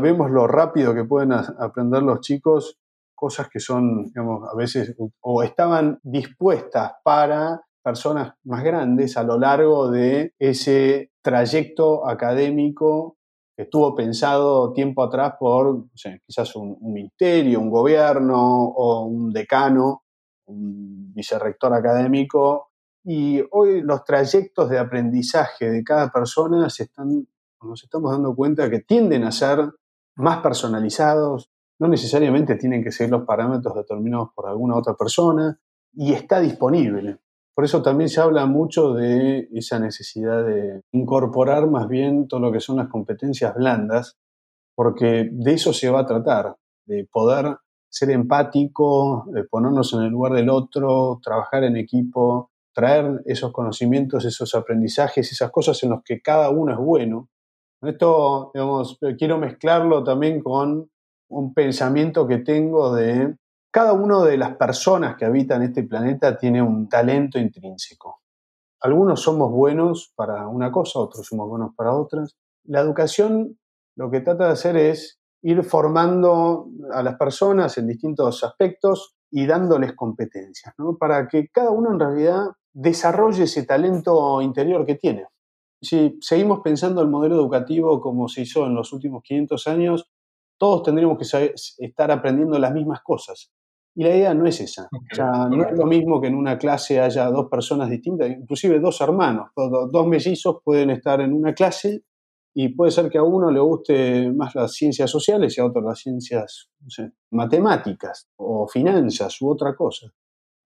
Vemos 0.00 0.30
lo 0.30 0.46
rápido 0.46 0.94
que 0.94 1.04
pueden 1.04 1.32
aprender 1.32 2.02
los 2.02 2.20
chicos, 2.20 2.78
cosas 3.16 3.48
que 3.48 3.58
son, 3.58 4.04
digamos, 4.04 4.48
a 4.48 4.54
veces, 4.54 4.94
o 5.20 5.42
estaban 5.42 5.98
dispuestas 6.04 6.92
para 7.02 7.62
personas 7.82 8.34
más 8.44 8.62
grandes 8.62 9.16
a 9.16 9.24
lo 9.24 9.38
largo 9.38 9.90
de 9.90 10.34
ese 10.38 11.10
trayecto 11.22 12.06
académico 12.08 13.16
estuvo 13.56 13.94
pensado 13.94 14.72
tiempo 14.72 15.02
atrás 15.02 15.34
por 15.38 15.86
quizás 16.26 16.54
un, 16.56 16.78
ministerio, 16.80 17.60
un 17.60 17.70
gobierno 17.70 18.36
o 18.38 19.06
un 19.06 19.32
decano, 19.32 20.04
un 20.46 21.12
vicerrector 21.14 21.72
académico. 21.72 22.70
Y 23.04 23.42
hoy 23.52 23.82
los 23.82 24.04
trayectos 24.04 24.68
de 24.68 24.78
aprendizaje 24.78 25.70
de 25.70 25.82
cada 25.82 26.10
persona 26.10 26.68
se 26.68 26.84
están, 26.84 27.26
nos 27.62 27.82
estamos 27.82 28.12
dando 28.12 28.34
cuenta 28.34 28.68
que 28.68 28.80
tienden 28.80 29.24
a 29.24 29.32
ser 29.32 29.70
más 30.16 30.38
personalizados, 30.38 31.50
no 31.78 31.88
necesariamente 31.88 32.56
tienen 32.56 32.82
que 32.82 32.92
ser 32.92 33.10
los 33.10 33.24
parámetros 33.24 33.74
determinados 33.74 34.30
por 34.34 34.48
alguna 34.48 34.76
otra 34.76 34.94
persona 34.94 35.58
y 35.92 36.12
está 36.12 36.40
disponible. 36.40 37.18
Por 37.54 37.64
eso 37.64 37.82
también 37.82 38.10
se 38.10 38.20
habla 38.20 38.44
mucho 38.46 38.92
de 38.92 39.48
esa 39.52 39.78
necesidad 39.78 40.44
de 40.44 40.82
incorporar 40.92 41.68
más 41.70 41.88
bien 41.88 42.28
todo 42.28 42.40
lo 42.40 42.52
que 42.52 42.60
son 42.60 42.76
las 42.76 42.88
competencias 42.88 43.54
blandas, 43.54 44.18
porque 44.74 45.30
de 45.32 45.54
eso 45.54 45.72
se 45.72 45.88
va 45.88 46.00
a 46.00 46.06
tratar, 46.06 46.56
de 46.84 47.08
poder 47.10 47.56
ser 47.88 48.10
empático, 48.10 49.24
de 49.32 49.44
ponernos 49.44 49.94
en 49.94 50.02
el 50.02 50.10
lugar 50.10 50.34
del 50.34 50.50
otro, 50.50 51.18
trabajar 51.22 51.64
en 51.64 51.78
equipo, 51.78 52.50
traer 52.74 53.22
esos 53.24 53.52
conocimientos, 53.52 54.26
esos 54.26 54.54
aprendizajes, 54.54 55.32
esas 55.32 55.50
cosas 55.50 55.82
en 55.82 55.90
las 55.90 56.02
que 56.04 56.20
cada 56.20 56.50
uno 56.50 56.72
es 56.72 56.78
bueno. 56.78 57.30
Esto, 57.80 58.50
digamos, 58.52 58.98
quiero 59.16 59.38
mezclarlo 59.38 60.04
también 60.04 60.42
con 60.42 60.90
un 61.28 61.54
pensamiento 61.54 62.26
que 62.26 62.38
tengo 62.38 62.94
de 62.94 63.36
cada 63.70 63.92
una 63.92 64.24
de 64.24 64.38
las 64.38 64.56
personas 64.56 65.16
que 65.16 65.24
habitan 65.24 65.62
este 65.62 65.82
planeta 65.82 66.36
tiene 66.36 66.62
un 66.62 66.88
talento 66.88 67.38
intrínseco. 67.38 68.20
Algunos 68.80 69.20
somos 69.22 69.50
buenos 69.50 70.12
para 70.14 70.48
una 70.48 70.70
cosa, 70.70 70.98
otros 71.00 71.26
somos 71.26 71.48
buenos 71.48 71.74
para 71.76 71.92
otras. 71.92 72.36
La 72.64 72.80
educación 72.80 73.58
lo 73.96 74.10
que 74.10 74.20
trata 74.20 74.46
de 74.46 74.52
hacer 74.52 74.76
es 74.76 75.18
ir 75.42 75.62
formando 75.64 76.68
a 76.92 77.02
las 77.02 77.16
personas 77.16 77.76
en 77.78 77.88
distintos 77.88 78.44
aspectos 78.44 79.16
y 79.30 79.46
dándoles 79.46 79.94
competencias, 79.94 80.74
para 80.98 81.28
que 81.28 81.48
cada 81.48 81.70
uno 81.70 81.92
en 81.92 82.00
realidad 82.00 82.44
desarrolle 82.72 83.44
ese 83.44 83.64
talento 83.64 84.40
interior 84.40 84.86
que 84.86 84.94
tiene. 84.94 85.26
Si 85.82 86.18
seguimos 86.20 86.60
pensando 86.60 87.02
el 87.02 87.08
modelo 87.08 87.36
educativo 87.36 88.00
como 88.00 88.28
se 88.28 88.42
hizo 88.42 88.66
en 88.66 88.74
los 88.74 88.92
últimos 88.92 89.22
500 89.22 89.66
años, 89.66 90.10
todos 90.58 90.82
tendríamos 90.82 91.18
que 91.18 91.54
estar 91.78 92.10
aprendiendo 92.10 92.58
las 92.58 92.72
mismas 92.72 93.00
cosas. 93.02 93.50
Y 93.94 94.04
la 94.04 94.14
idea 94.14 94.34
no 94.34 94.46
es 94.46 94.60
esa. 94.60 94.88
o 94.92 95.14
sea, 95.14 95.48
no 95.48 95.64
es 95.64 95.72
lo 95.72 95.86
mismo 95.86 96.20
que 96.20 96.28
en 96.28 96.34
una 96.34 96.58
clase 96.58 97.00
haya 97.00 97.30
dos 97.30 97.48
personas 97.50 97.88
distintas, 97.88 98.28
inclusive 98.28 98.78
dos 98.78 99.00
hermanos, 99.00 99.48
dos, 99.54 100.06
mellizos 100.06 100.58
pueden 100.62 100.90
estar 100.90 101.22
en 101.22 101.32
una 101.32 101.54
clase 101.54 102.02
y 102.54 102.68
puede 102.74 102.90
ser 102.90 103.08
que 103.08 103.16
a 103.16 103.22
uno 103.22 103.50
le 103.50 103.60
guste 103.60 104.30
más 104.32 104.54
las 104.54 104.72
ciencias 104.74 105.10
sociales 105.10 105.56
y 105.56 105.62
a 105.62 105.66
otro 105.66 105.80
las 105.80 105.98
ciencias 105.98 106.70
matemáticas 107.30 108.28
o 108.36 108.68
finanzas 108.68 109.40
u 109.40 109.50
otra 109.50 109.74
cosa. 109.74 110.12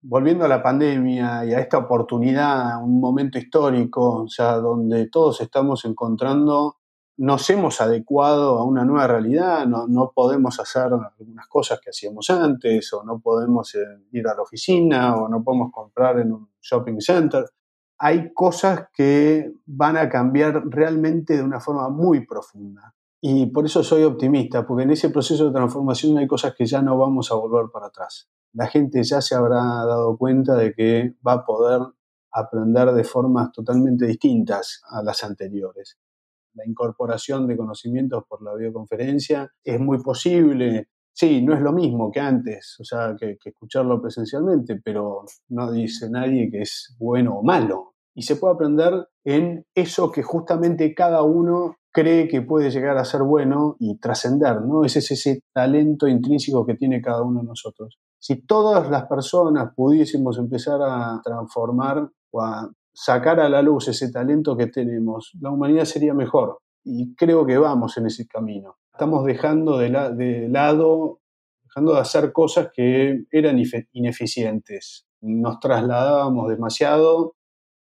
Volviendo 0.02 0.44
a 0.44 0.48
la 0.48 0.62
pandemia 0.62 1.44
y 1.44 1.52
a 1.52 1.60
esta 1.60 1.78
oportunidad, 1.78 2.82
un 2.82 3.00
momento 3.00 3.38
histórico, 3.38 4.22
o 4.22 4.28
sea, 4.28 4.54
donde 4.56 5.08
todos 5.08 5.40
estamos 5.40 5.84
encontrando 5.84 6.79
nos 7.20 7.50
hemos 7.50 7.82
adecuado 7.82 8.58
a 8.58 8.64
una 8.64 8.82
nueva 8.82 9.06
realidad, 9.06 9.66
no, 9.66 10.12
podemos 10.14 10.58
hacer 10.58 10.84
algunas 10.84 11.46
cosas 11.48 11.78
que 11.78 11.90
hacíamos 11.90 12.30
antes, 12.30 12.90
o 12.94 13.04
no 13.04 13.20
podemos 13.20 13.74
eh, 13.74 13.84
ir 14.12 14.26
a 14.26 14.34
la 14.34 14.40
oficina, 14.40 15.16
o 15.16 15.28
no 15.28 15.44
podemos 15.44 15.70
comprar 15.70 16.18
en 16.18 16.32
un 16.32 16.48
shopping 16.62 16.98
center. 16.98 17.44
Hay 17.98 18.32
cosas 18.32 18.88
que 18.94 19.52
van 19.66 19.98
a 19.98 20.08
cambiar 20.08 20.62
realmente 20.64 21.36
de 21.36 21.42
una 21.42 21.60
forma 21.60 21.90
muy 21.90 22.24
profunda. 22.24 22.94
Y 23.20 23.44
por 23.50 23.66
eso 23.66 23.84
soy 23.84 24.02
optimista, 24.04 24.66
porque 24.66 24.84
en 24.84 24.92
ese 24.92 25.10
proceso 25.10 25.44
de 25.44 25.52
transformación 25.52 26.16
hay 26.16 26.26
cosas 26.26 26.54
que 26.54 26.64
ya 26.64 26.80
no 26.80 26.96
vamos 26.96 27.30
a 27.30 27.34
volver 27.34 27.70
para 27.70 27.88
atrás. 27.88 28.30
La 28.54 28.66
gente 28.66 29.02
ya 29.02 29.20
se 29.20 29.34
habrá 29.34 29.62
dado 29.84 30.16
cuenta 30.16 30.54
de 30.54 30.72
que 30.72 31.16
va 31.26 31.34
a 31.34 31.44
poder 31.44 31.82
aprender 32.32 32.92
de 32.92 33.04
formas 33.04 33.52
totalmente 33.52 34.06
distintas 34.06 34.80
a 34.88 35.02
las 35.02 35.22
anteriores 35.22 35.98
la 36.54 36.66
incorporación 36.66 37.46
de 37.46 37.56
conocimientos 37.56 38.24
por 38.28 38.42
la 38.42 38.54
videoconferencia 38.54 39.50
es 39.64 39.80
muy 39.80 40.02
posible. 40.02 40.88
Sí, 41.12 41.42
no 41.42 41.54
es 41.54 41.60
lo 41.60 41.72
mismo 41.72 42.10
que 42.10 42.20
antes, 42.20 42.76
o 42.80 42.84
sea, 42.84 43.14
que, 43.18 43.36
escucharlo 43.44 44.00
presencialmente, 44.00 44.80
pero 44.82 45.24
no 45.48 45.70
dice 45.70 46.08
nadie 46.08 46.50
que 46.50 46.62
es 46.62 46.96
bueno 46.98 47.38
o 47.38 47.42
malo. 47.42 47.94
Y 48.14 48.22
se 48.22 48.36
puede 48.36 48.54
aprender 48.54 49.08
en 49.24 49.64
eso 49.74 50.10
que 50.10 50.22
justamente 50.22 50.94
cada 50.94 51.22
uno 51.22 51.76
cree 51.92 52.28
que 52.28 52.42
puede 52.42 52.70
llegar 52.70 52.96
a 52.98 53.04
ser 53.04 53.22
bueno 53.22 53.76
y 53.78 53.98
trascender, 53.98 54.62
¿no? 54.62 54.84
Ese 54.84 55.00
es 55.00 55.10
ese 55.10 55.42
talento 55.52 56.06
intrínseco 56.06 56.64
que 56.64 56.74
tiene 56.74 57.00
cada 57.00 57.22
uno 57.22 57.40
de 57.40 57.46
nosotros. 57.46 57.98
Si 58.18 58.46
todas 58.46 58.90
las 58.90 59.06
personas 59.06 59.72
pudiésemos 59.74 60.38
empezar 60.38 60.80
a 60.82 61.20
transformar 61.24 62.08
o 62.32 62.42
a 62.42 62.70
sacar 62.92 63.40
a 63.40 63.48
la 63.48 63.62
luz 63.62 63.88
ese 63.88 64.10
talento 64.10 64.56
que 64.56 64.66
tenemos, 64.66 65.32
la 65.40 65.50
humanidad 65.50 65.84
sería 65.84 66.14
mejor. 66.14 66.58
Y 66.84 67.14
creo 67.14 67.46
que 67.46 67.58
vamos 67.58 67.96
en 67.98 68.06
ese 68.06 68.26
camino. 68.26 68.76
Estamos 68.92 69.24
dejando 69.24 69.78
de, 69.78 69.90
lado, 70.48 71.20
dejando 71.62 71.94
de 71.94 72.00
hacer 72.00 72.32
cosas 72.32 72.70
que 72.74 73.24
eran 73.30 73.62
ineficientes. 73.92 75.06
Nos 75.20 75.60
trasladábamos 75.60 76.48
demasiado 76.48 77.34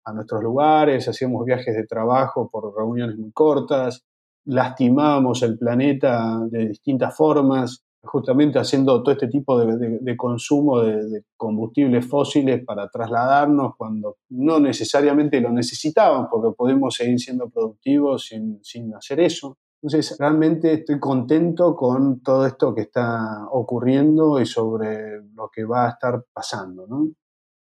a 0.06 0.14
nuestros 0.14 0.42
lugares, 0.42 1.08
hacíamos 1.08 1.46
viajes 1.46 1.76
de 1.76 1.86
trabajo 1.86 2.50
por 2.50 2.74
reuniones 2.76 3.18
muy 3.18 3.32
cortas, 3.32 4.06
lastimábamos 4.46 5.44
el 5.44 5.58
planeta 5.58 6.40
de 6.50 6.70
distintas 6.70 7.16
formas, 7.16 7.84
justamente 8.08 8.60
haciendo 8.60 9.04
todo 9.04 9.14
este 9.14 9.28
tipo 9.28 9.60
de, 9.60 10.18
consumo 10.18 10.82
de, 10.82 11.24
combustibles 11.36 12.06
fósiles 12.06 12.64
para 12.66 12.90
trasladarnos 12.90 13.76
cuando 13.78 14.18
no 14.30 14.60
necesariamente 14.60 15.40
lo 15.40 15.52
necesitaban, 15.52 16.28
porque 16.30 16.56
podemos 16.56 16.96
seguir 16.96 17.20
siendo 17.20 17.50
productivos 17.50 18.26
sin, 18.26 18.60
sin 18.64 18.94
hacer 18.96 19.20
eso. 19.20 19.58
Entonces, 19.82 20.18
realmente 20.20 20.74
estoy 20.74 21.00
contento 21.00 21.76
con 21.76 22.22
todo 22.22 22.48
esto 22.48 22.74
que 22.74 22.82
está 22.82 23.48
ocurriendo 23.52 24.42
y 24.42 24.46
sobre 24.46 25.22
lo 25.36 25.50
que 25.54 25.66
va 25.66 25.86
a 25.86 25.90
estar 25.92 26.26
pasando. 26.34 26.88
¿no? 26.88 27.10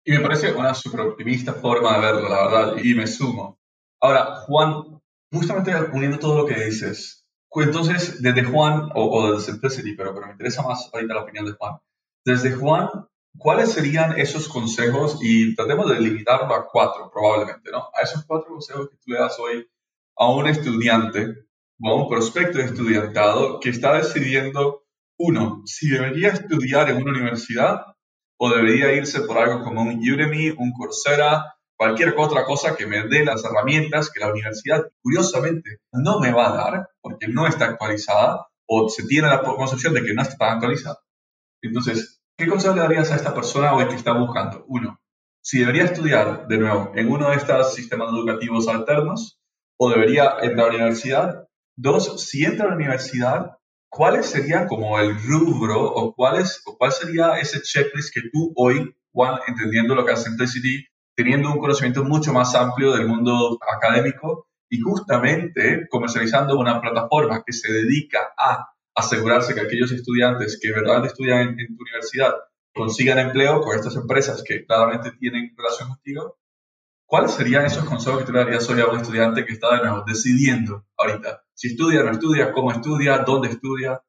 Y 0.05 0.13
me 0.13 0.21
parece 0.21 0.53
una 0.53 0.75
súper 0.75 1.01
optimista 1.01 1.55
forma 1.55 1.95
de 1.95 2.01
verlo, 2.01 2.29
la 2.29 2.45
verdad, 2.45 2.77
y 2.83 2.95
me 2.95 3.07
sumo. 3.07 3.59
Ahora, 4.01 4.35
Juan, 4.47 5.01
justamente 5.33 5.73
uniendo 5.93 6.19
todo 6.19 6.39
lo 6.39 6.47
que 6.47 6.65
dices, 6.65 7.22
entonces, 7.61 8.23
desde 8.23 8.45
Juan, 8.45 8.89
o, 8.95 9.33
desde 9.33 9.53
Simplicity, 9.53 9.95
pero, 9.95 10.15
pero 10.15 10.27
me 10.27 10.33
interesa 10.33 10.63
más 10.63 10.89
ahorita 10.93 11.15
la 11.15 11.23
opinión 11.23 11.45
de 11.45 11.53
Juan. 11.53 11.77
Desde 12.25 12.53
Juan, 12.53 12.89
¿cuáles 13.37 13.73
serían 13.73 14.19
esos 14.19 14.49
consejos? 14.49 15.19
Y 15.21 15.55
tratemos 15.55 15.91
de 15.91 16.01
limitarlo 16.01 16.55
a 16.55 16.67
cuatro, 16.67 17.11
probablemente, 17.13 17.71
¿no? 17.71 17.89
A 17.95 18.03
esos 18.03 18.25
cuatro 18.25 18.53
consejos 18.53 18.89
que 18.89 18.97
tú 18.97 19.11
le 19.11 19.19
das 19.19 19.39
hoy 19.39 19.69
a 20.17 20.31
un 20.31 20.47
estudiante 20.47 21.47
o 21.81 21.89
a 21.89 21.95
un 22.03 22.09
prospecto 22.09 22.59
de 22.59 22.65
estudiantado 22.65 23.61
que 23.61 23.71
está 23.71 23.95
decidiendo, 23.95 24.85
uno, 25.19 25.63
si 25.67 25.91
debería 25.91 26.29
estudiar 26.29 26.89
en 26.89 26.97
una 26.97 27.11
universidad 27.11 27.85
o 28.39 28.51
debería 28.51 28.93
irse 28.93 29.21
por 29.23 29.39
algo 29.39 29.63
como 29.63 29.83
un 29.83 29.99
Udemy, 29.99 30.51
un 30.51 30.73
Coursera, 30.73 31.55
cualquier 31.83 32.15
otra 32.17 32.45
cosa 32.45 32.77
que 32.77 32.87
me 32.87 33.09
dé 33.09 33.25
las 33.25 33.45
herramientas 33.45 34.09
que 34.09 34.21
la 34.21 34.31
universidad, 34.31 34.85
curiosamente, 35.03 35.81
no 35.91 36.21
me 36.21 36.31
va 36.31 36.47
a 36.47 36.57
dar 36.57 36.91
porque 37.01 37.27
no 37.27 37.45
está 37.45 37.65
actualizada 37.65 38.47
o 38.69 38.89
se 38.89 39.05
tiene 39.09 39.27
la 39.27 39.43
concepción 39.43 39.93
de 39.93 40.05
que 40.05 40.15
no 40.15 40.23
está 40.23 40.53
actualizada. 40.53 41.01
Entonces, 41.61 42.23
¿qué 42.39 42.47
consejo 42.47 42.77
le 42.77 42.83
darías 42.83 43.11
a 43.11 43.17
esta 43.17 43.35
persona 43.35 43.75
hoy 43.75 43.89
que 43.89 43.97
está 43.97 44.13
buscando? 44.13 44.65
Uno, 44.69 45.01
si 45.43 45.59
debería 45.59 45.83
estudiar 45.83 46.47
de 46.47 46.59
nuevo 46.59 46.93
en 46.95 47.11
uno 47.11 47.31
de 47.31 47.35
estos 47.35 47.75
sistemas 47.75 48.11
educativos 48.11 48.69
alternos 48.69 49.41
o 49.77 49.91
debería 49.91 50.37
entrar 50.41 50.69
a 50.69 50.73
la 50.75 50.77
universidad. 50.77 51.49
Dos, 51.77 52.25
si 52.25 52.45
entra 52.45 52.67
a 52.67 52.69
la 52.69 52.77
universidad, 52.77 53.57
¿cuáles 53.91 54.27
serían 54.27 54.69
como 54.69 55.01
el 55.01 55.21
rubro 55.21 55.83
o, 55.83 56.15
cuál, 56.15 56.45
o 56.65 56.79
cuál 56.79 56.93
sería 56.93 57.41
ese 57.41 57.61
checklist 57.61 58.15
que 58.15 58.29
tú 58.33 58.53
hoy, 58.55 58.95
Juan, 59.13 59.41
entendiendo 59.49 59.97
lo 59.97 60.07
que 60.07 60.13
hace 60.13 60.29
Simplicity, 60.29 60.87
teniendo 61.23 61.53
un 61.53 61.61
conocimiento 61.61 62.03
mucho 62.03 62.33
más 62.33 62.53
amplio 62.57 62.93
del 62.93 63.07
mundo 63.07 63.57
académico 63.73 64.49
y 64.69 64.81
justamente 64.81 65.87
comercializando 65.89 66.59
una 66.59 66.81
plataforma 66.81 67.45
que 67.47 67.53
se 67.53 67.73
dedica 67.73 68.33
a 68.37 68.75
asegurarse 68.97 69.55
que 69.55 69.61
aquellos 69.61 69.93
estudiantes 69.93 70.59
que 70.61 70.71
verdaderamente 70.71 71.13
estudian 71.13 71.57
en, 71.61 71.77
tu 71.77 71.81
universidad 71.81 72.35
consigan 72.75 73.21
empleo 73.21 73.61
con 73.61 73.77
estas 73.77 73.95
empresas 73.95 74.43
que 74.45 74.67
claramente 74.67 75.13
tienen 75.13 75.55
relación 75.57 75.91
contigo, 75.91 76.39
¿cuáles 77.07 77.31
serían 77.31 77.67
esos 77.67 77.85
consejos 77.85 78.21
que 78.21 78.25
tú 78.25 78.33
le 78.33 78.41
darías 78.41 78.69
hoy 78.69 78.81
a 78.81 78.87
un 78.87 78.99
estudiante 78.99 79.45
que 79.45 79.53
está 79.53 79.77
de 79.77 79.83
nuevo 79.83 80.05
decidiendo 80.05 80.85
ahorita 80.99 81.45
si 81.55 81.69
estudia 81.69 82.01
o 82.01 82.05
no 82.05 82.11
estudia, 82.11 82.53
cómo 82.53 82.73
estudia, 82.73 83.19
dónde 83.19 83.49
estudia? 83.49 84.03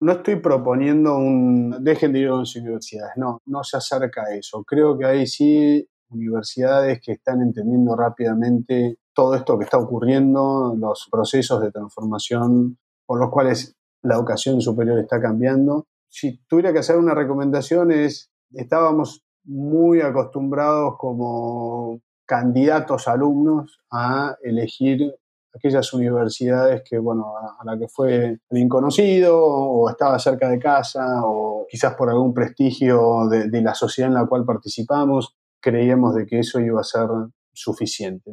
No 0.00 0.12
estoy 0.12 0.36
proponiendo 0.36 1.16
un 1.16 1.84
dejen 1.84 2.12
de 2.12 2.18
ir 2.18 2.28
a 2.28 2.36
las 2.36 2.56
universidades, 2.56 3.12
no, 3.16 3.40
no 3.46 3.62
se 3.62 3.76
acerca 3.76 4.24
a 4.24 4.34
eso. 4.34 4.64
Creo 4.64 4.98
que 4.98 5.06
ahí 5.06 5.26
sí 5.28 5.88
universidades 6.10 7.00
que 7.00 7.12
están 7.12 7.40
entendiendo 7.40 7.96
rápidamente 7.96 8.98
todo 9.14 9.34
esto 9.34 9.58
que 9.58 9.64
está 9.64 9.78
ocurriendo, 9.78 10.74
los 10.76 11.08
procesos 11.10 11.62
de 11.62 11.72
transformación 11.72 12.78
por 13.06 13.18
los 13.18 13.30
cuales 13.30 13.74
la 14.02 14.14
educación 14.14 14.60
superior 14.60 14.98
está 14.98 15.20
cambiando. 15.20 15.86
Si 16.08 16.38
tuviera 16.46 16.72
que 16.72 16.80
hacer 16.80 16.96
una 16.96 17.14
recomendación 17.14 17.90
es, 17.90 18.30
estábamos 18.52 19.22
muy 19.44 20.00
acostumbrados 20.00 20.96
como 20.98 22.00
candidatos 22.26 23.08
alumnos 23.08 23.80
a 23.90 24.36
elegir 24.42 25.14
aquellas 25.54 25.92
universidades 25.94 26.82
que, 26.84 26.98
bueno, 26.98 27.34
a, 27.38 27.64
la 27.64 27.78
que 27.78 27.88
fue 27.88 28.38
alguien 28.50 28.68
conocido 28.68 29.42
o 29.42 29.88
estaba 29.88 30.18
cerca 30.18 30.50
de 30.50 30.58
casa 30.58 31.22
o 31.24 31.66
quizás 31.68 31.94
por 31.94 32.10
algún 32.10 32.34
prestigio 32.34 33.28
de 33.28 33.62
la 33.62 33.74
sociedad 33.74 34.08
en 34.10 34.14
la 34.14 34.26
cual 34.26 34.44
participamos 34.44 35.34
creíamos 35.60 36.14
de 36.14 36.26
que 36.26 36.40
eso 36.40 36.60
iba 36.60 36.80
a 36.80 36.84
ser 36.84 37.08
suficiente. 37.52 38.30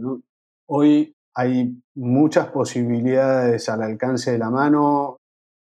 Hoy 0.68 1.16
hay 1.36 1.76
muchas 1.96 2.48
posibilidades 2.48 3.70
al 3.70 3.82
alcance 3.82 4.32
de 4.32 4.38
la 4.38 4.50
mano. 4.50 5.20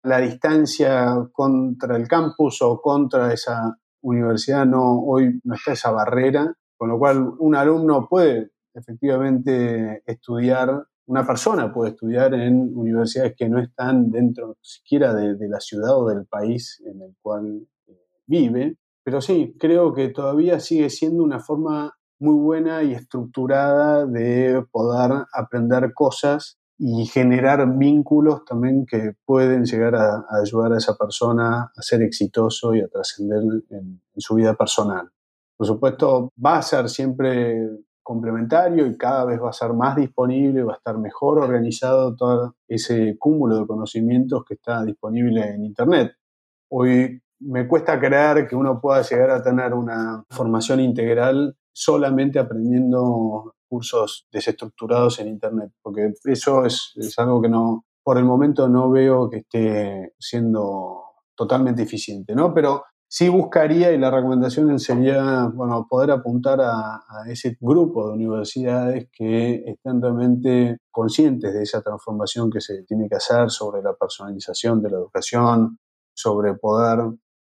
La 0.05 0.19
distancia 0.19 1.29
contra 1.33 1.97
el 1.97 2.07
campus 2.07 2.63
o 2.63 2.81
contra 2.81 3.33
esa 3.33 3.77
universidad 4.03 4.65
no, 4.65 5.01
hoy 5.01 5.41
no 5.43 5.55
está 5.55 5.73
esa 5.73 5.91
barrera, 5.91 6.55
con 6.77 6.89
lo 6.89 6.99
cual 6.99 7.35
un 7.39 7.57
alumno 7.57 8.07
puede 8.09 8.53
efectivamente 8.73 10.03
estudiar, 10.07 10.85
una 11.07 11.27
persona 11.27 11.73
puede 11.73 11.91
estudiar 11.91 12.35
en 12.35 12.77
universidades 12.77 13.35
que 13.37 13.49
no 13.49 13.59
están 13.59 14.11
dentro 14.11 14.59
siquiera 14.61 15.13
de 15.15 15.49
la 15.49 15.59
ciudad 15.61 15.99
o 15.99 16.09
del 16.09 16.27
país 16.27 16.81
en 16.85 17.03
el 17.03 17.17
cual 17.21 17.67
eh, 17.89 17.93
vive, 18.27 18.77
pero 19.07 19.21
sí, 19.21 19.55
creo 19.57 19.95
que 19.95 20.09
todavía 20.09 20.59
sigue 20.59 20.91
siendo 20.91 21.23
una 21.23 21.39
forma 21.39 21.97
muy 22.19 22.35
buena 22.35 22.83
y 22.83 22.93
estructurada 22.93 24.05
de 24.05 24.67
poder 24.73 25.27
aprender 25.33 25.95
cosas 25.95 26.59
y 26.77 27.07
generar 27.07 27.79
vínculos 27.79 28.45
también 28.45 28.85
que 28.85 29.13
pueden 29.25 29.65
llegar 29.65 29.95
a, 29.95 30.27
ayudar 30.43 30.73
a 30.73 30.79
esa 30.79 30.97
persona 30.97 31.71
a 31.77 31.83
ser 31.83 32.03
exitoso 32.03 32.75
y 32.75 32.81
a 32.81 32.89
trascender 32.89 33.45
en, 33.71 34.03
su 34.17 34.35
vida 34.35 34.55
personal. 34.55 35.09
Por 35.57 35.69
supuesto, 35.69 36.33
va 36.45 36.59
a 36.59 36.63
ser 36.63 36.89
siempre 36.89 37.65
complementario 38.03 38.89
y 38.89 38.99
cada 38.99 39.25
vez 39.25 39.41
va 39.41 39.51
a 39.51 39.53
ser 39.53 39.73
más 39.73 39.95
disponible, 39.95 40.65
va 40.65 40.73
a 40.73 40.79
estar 40.79 40.99
mejor 40.99 41.39
organizado 41.39 42.17
todo 42.17 42.57
ese 42.67 43.17
cúmulo 43.21 43.61
de 43.61 43.67
conocimientos 43.69 44.45
que 44.45 44.55
está 44.55 44.85
disponible 44.85 45.49
en 45.49 45.65
Internet. 45.65 46.17
Hoy 46.73 47.21
me 47.41 47.67
cuesta 47.69 47.99
creer 47.99 48.47
que 48.49 48.57
uno 48.57 48.81
pueda 48.81 49.03
llegar 49.03 49.31
a 49.31 49.43
tener 49.43 49.75
una 49.75 50.25
formación 50.31 50.81
integral 50.81 51.57
solamente 51.73 52.39
aprendiendo 52.39 53.55
cursos 53.69 54.27
desestructurados 54.33 55.19
en 55.21 55.29
Internet, 55.29 55.73
porque 55.83 56.13
eso 56.25 56.65
es, 56.65 56.95
algo 57.19 57.43
que 57.43 57.49
no, 57.49 57.85
por 58.03 58.17
el 58.19 58.25
momento 58.25 58.69
no 58.69 58.91
veo 58.91 59.29
que 59.29 59.39
esté 59.39 60.15
siendo 60.19 61.03
totalmente 61.35 61.83
eficiente, 61.83 62.35
¿no? 62.35 62.55
Pero 62.55 62.85
sí 63.09 63.29
buscaría, 63.29 63.93
y 63.93 63.99
la 63.99 64.11
recomendación 64.11 64.79
sería, 64.79 65.51
bueno, 65.53 65.87
poder 65.89 66.13
apuntar 66.13 66.61
a, 66.61 66.97
a, 66.97 67.29
ese 67.29 67.59
grupo 67.61 68.09
de 68.09 68.15
universidades 68.15 69.09
que 69.13 69.65
estén 69.67 70.01
realmente 70.01 70.79
conscientes 70.91 71.53
de 71.53 71.63
esa 71.63 71.83
transformación 71.83 72.51
que 72.51 72.61
se 72.61 72.85
tiene 72.85 73.09
que 73.09 73.17
hacer 73.17 73.51
sobre 73.51 73.83
la 73.83 73.95
personalización 73.95 74.81
de 74.81 74.91
la 74.91 74.97
educación, 74.97 75.79
sobre 76.15 76.55
poder 76.55 77.01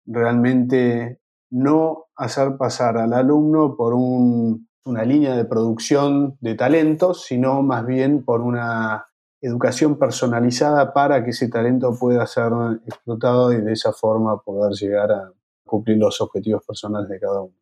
realmente 0.06 1.20
no 1.50 2.06
hacer 2.16 2.56
pasar 2.56 2.96
al 2.96 3.12
alumno 3.12 3.76
por 3.76 3.94
una 3.94 5.04
línea 5.04 5.36
de 5.36 5.44
producción 5.44 6.36
de 6.40 6.54
talentos, 6.54 7.24
sino 7.24 7.62
más 7.62 7.86
bien 7.86 8.24
por 8.24 8.40
una 8.40 9.06
educación 9.40 9.98
personalizada 9.98 10.92
para 10.92 11.24
que 11.24 11.30
ese 11.30 11.48
talento 11.48 11.96
pueda 11.98 12.26
ser 12.26 12.52
explotado 12.86 13.52
y 13.52 13.60
de 13.60 13.72
esa 13.72 13.92
forma 13.92 14.40
poder 14.40 14.72
llegar 14.72 15.10
a 15.10 15.32
cumplir 15.64 15.98
los 15.98 16.20
objetivos 16.20 16.64
personales 16.64 17.08
de 17.08 17.18
cada 17.18 17.42
uno. 17.42 17.54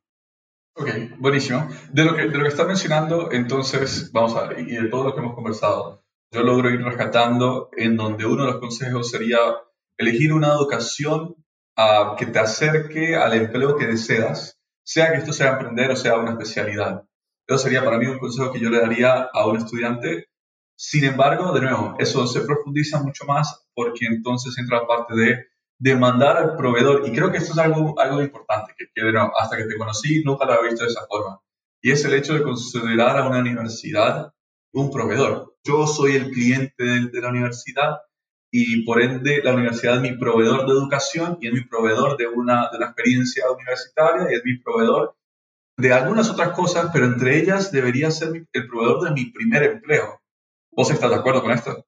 Ok, 0.76 0.88
buenísimo. 1.18 1.68
De 1.92 2.04
lo 2.04 2.14
que, 2.14 2.22
de 2.28 2.36
lo 2.36 2.42
que 2.42 2.48
está 2.48 2.64
mencionando, 2.64 3.32
entonces, 3.32 4.10
vamos 4.12 4.36
a 4.36 4.46
ver, 4.46 4.60
y 4.60 4.76
de 4.76 4.88
todo 4.88 5.04
lo 5.04 5.14
que 5.14 5.20
hemos 5.20 5.34
conversado, 5.34 6.04
yo 6.32 6.42
logro 6.42 6.70
ir 6.70 6.82
rescatando 6.82 7.70
en 7.76 7.96
donde 7.96 8.24
uno 8.24 8.44
de 8.44 8.52
los 8.52 8.60
consejos 8.60 9.10
sería 9.10 9.38
elegir 9.98 10.32
una 10.32 10.48
educación 10.54 11.34
a 11.76 12.14
que 12.18 12.26
te 12.26 12.38
acerque 12.38 13.16
al 13.16 13.34
empleo 13.34 13.76
que 13.76 13.86
deseas, 13.86 14.58
sea 14.82 15.12
que 15.12 15.18
esto 15.18 15.32
sea 15.32 15.52
emprender 15.52 15.90
o 15.90 15.96
sea 15.96 16.18
una 16.18 16.32
especialidad. 16.32 17.04
Eso 17.46 17.58
sería 17.58 17.84
para 17.84 17.98
mí 17.98 18.06
un 18.06 18.18
consejo 18.18 18.52
que 18.52 18.60
yo 18.60 18.70
le 18.70 18.80
daría 18.80 19.28
a 19.32 19.46
un 19.46 19.56
estudiante. 19.56 20.26
Sin 20.76 21.04
embargo, 21.04 21.52
de 21.52 21.60
nuevo, 21.60 21.96
eso 21.98 22.26
se 22.26 22.42
profundiza 22.42 23.02
mucho 23.02 23.24
más 23.24 23.66
porque 23.74 24.06
entonces 24.06 24.56
entra 24.58 24.80
la 24.80 24.86
parte 24.86 25.14
de 25.14 25.46
demandar 25.78 26.36
al 26.36 26.56
proveedor. 26.56 27.06
Y 27.06 27.12
creo 27.12 27.30
que 27.30 27.38
esto 27.38 27.52
es 27.52 27.58
algo, 27.58 27.98
algo 27.98 28.22
importante, 28.22 28.72
que, 28.76 28.86
que 28.94 29.12
hasta 29.36 29.56
que 29.56 29.64
te 29.64 29.76
conocí 29.76 30.22
nunca 30.24 30.44
lo 30.44 30.52
había 30.52 30.70
visto 30.70 30.84
de 30.84 30.90
esa 30.90 31.06
forma. 31.06 31.40
Y 31.82 31.90
es 31.90 32.04
el 32.04 32.14
hecho 32.14 32.34
de 32.34 32.42
considerar 32.42 33.18
a 33.18 33.26
una 33.26 33.38
universidad 33.38 34.32
un 34.72 34.90
proveedor. 34.90 35.56
Yo 35.64 35.86
soy 35.86 36.16
el 36.16 36.30
cliente 36.30 36.84
de, 36.84 37.20
la 37.20 37.28
universidad 37.28 37.98
y 38.50 38.84
por 38.84 39.00
ende 39.00 39.40
la 39.44 39.54
universidad 39.54 39.96
es 39.96 40.02
mi 40.02 40.16
proveedor 40.16 40.66
de 40.66 40.72
educación 40.72 41.38
y 41.40 41.48
es 41.48 41.52
mi 41.52 41.64
proveedor 41.64 42.16
de 42.16 42.26
una, 42.26 42.68
de 42.70 42.78
una 42.78 42.86
experiencia 42.86 43.50
universitaria 43.50 44.30
y 44.30 44.34
es 44.34 44.44
mi 44.44 44.58
proveedor 44.58 45.16
de 45.76 45.92
algunas 45.92 46.28
otras 46.28 46.50
cosas, 46.50 46.90
pero 46.92 47.06
entre 47.06 47.38
ellas 47.38 47.72
debería 47.72 48.10
ser 48.10 48.46
el 48.52 48.68
proveedor 48.68 49.04
de 49.04 49.12
mi 49.12 49.26
primer 49.30 49.62
empleo. 49.62 50.20
¿Vos 50.72 50.90
estás 50.90 51.10
de 51.10 51.16
acuerdo 51.16 51.42
con 51.42 51.52
esto? 51.52 51.86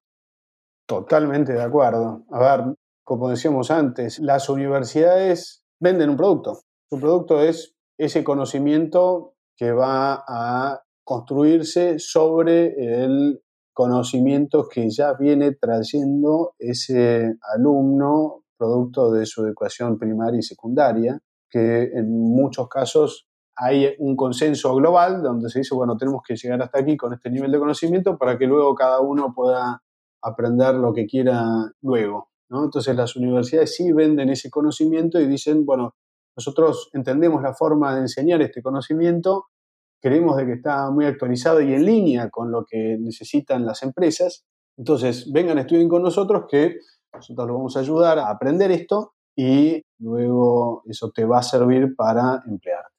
Totalmente 0.87 1.53
de 1.53 1.63
acuerdo. 1.63 2.25
A 2.31 2.39
ver, 2.39 2.75
como 3.05 3.29
decíamos 3.29 3.71
antes, 3.71 4.19
las 4.19 4.49
universidades 4.49 5.65
venden 5.81 6.11
un 6.11 6.17
producto. 6.17 6.61
Su 6.89 7.01
producto 7.01 7.43
es 7.43 7.75
ese 7.99 8.25
conocimiento 8.25 9.35
que 9.57 9.73
va 9.73 10.25
a 10.27 10.83
construirse 11.05 11.99
sobre 11.99 12.75
el 13.05 13.43
conocimiento 13.73 14.69
que 14.69 14.91
ya 14.91 15.15
viene 15.15 15.53
trayendo 15.53 16.55
ese 16.59 17.37
alumno 17.55 18.45
producto 18.57 19.11
de 19.11 19.27
su 19.27 19.45
educación 19.45 19.99
primaria 19.99 20.39
y 20.39 20.43
secundaria, 20.43 21.19
que 21.51 21.85
en 21.95 22.11
muchos 22.11 22.69
casos 22.69 23.27
hay 23.57 23.95
un 23.99 24.17
consenso 24.17 24.75
global 24.75 25.23
donde 25.23 25.49
se 25.51 25.61
dice, 25.61 25.75
bueno, 25.75 25.97
tenemos 25.97 26.23
que 26.27 26.37
llegar 26.37 26.63
hasta 26.63 26.79
aquí 26.79 26.97
con 26.97 27.13
este 27.13 27.31
nivel 27.31 27.53
de 27.53 27.59
conocimiento 27.59 28.17
para 28.17 28.39
que 28.39 28.47
luego 28.47 28.75
cada 28.75 29.01
uno 29.01 29.33
pueda 29.35 29.83
aprender 30.23 30.75
lo 30.75 30.93
que 30.93 31.07
quiera 31.07 31.45
luego. 31.83 32.31
Entonces 32.51 32.95
las 32.95 33.17
universidades 33.17 33.75
sí 33.75 33.93
venden 33.93 34.29
ese 34.29 34.51
conocimiento 34.51 35.19
y 35.19 35.27
dicen, 35.27 35.65
bueno, 35.65 35.95
nosotros 36.37 36.91
entendemos 36.93 37.43
la 37.43 37.55
forma 37.55 37.95
de 37.95 38.03
enseñar 38.03 38.43
este 38.43 38.63
conocimiento, 38.63 39.47
creemos 40.03 40.37
de 40.37 40.47
que 40.47 40.53
está 40.55 40.91
muy 40.91 41.07
actualizado 41.07 41.61
y 41.61 41.73
en 41.73 41.87
línea 41.87 42.29
con 42.29 42.51
lo 42.51 42.65
que 42.69 42.99
necesitan 43.01 43.65
las 43.65 43.83
empresas, 43.83 44.45
entonces 44.77 45.31
vengan, 45.33 45.59
estudien 45.59 45.89
con 45.89 46.03
nosotros 46.03 46.45
que 46.51 46.79
nosotros 47.15 47.47
los 47.47 47.57
vamos 47.57 47.77
a 47.77 47.81
ayudar 47.81 48.19
a 48.19 48.31
aprender 48.31 48.71
esto 48.73 49.13
y 49.37 49.83
luego 49.99 50.83
eso 50.87 51.11
te 51.15 51.25
va 51.25 51.39
a 51.39 51.43
servir 51.43 51.95
para 51.97 52.43
emplearte. 52.47 52.91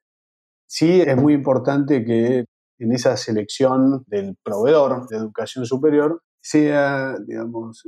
Sí 0.66 1.02
es 1.02 1.18
muy 1.18 1.34
importante 1.34 2.04
que 2.06 2.46
en 2.80 2.92
esa 2.92 3.18
selección 3.18 4.04
del 4.08 4.36
proveedor 4.44 5.08
de 5.08 5.18
educación 5.18 5.66
superior 5.66 6.22
sea, 6.42 7.16
digamos, 7.28 7.84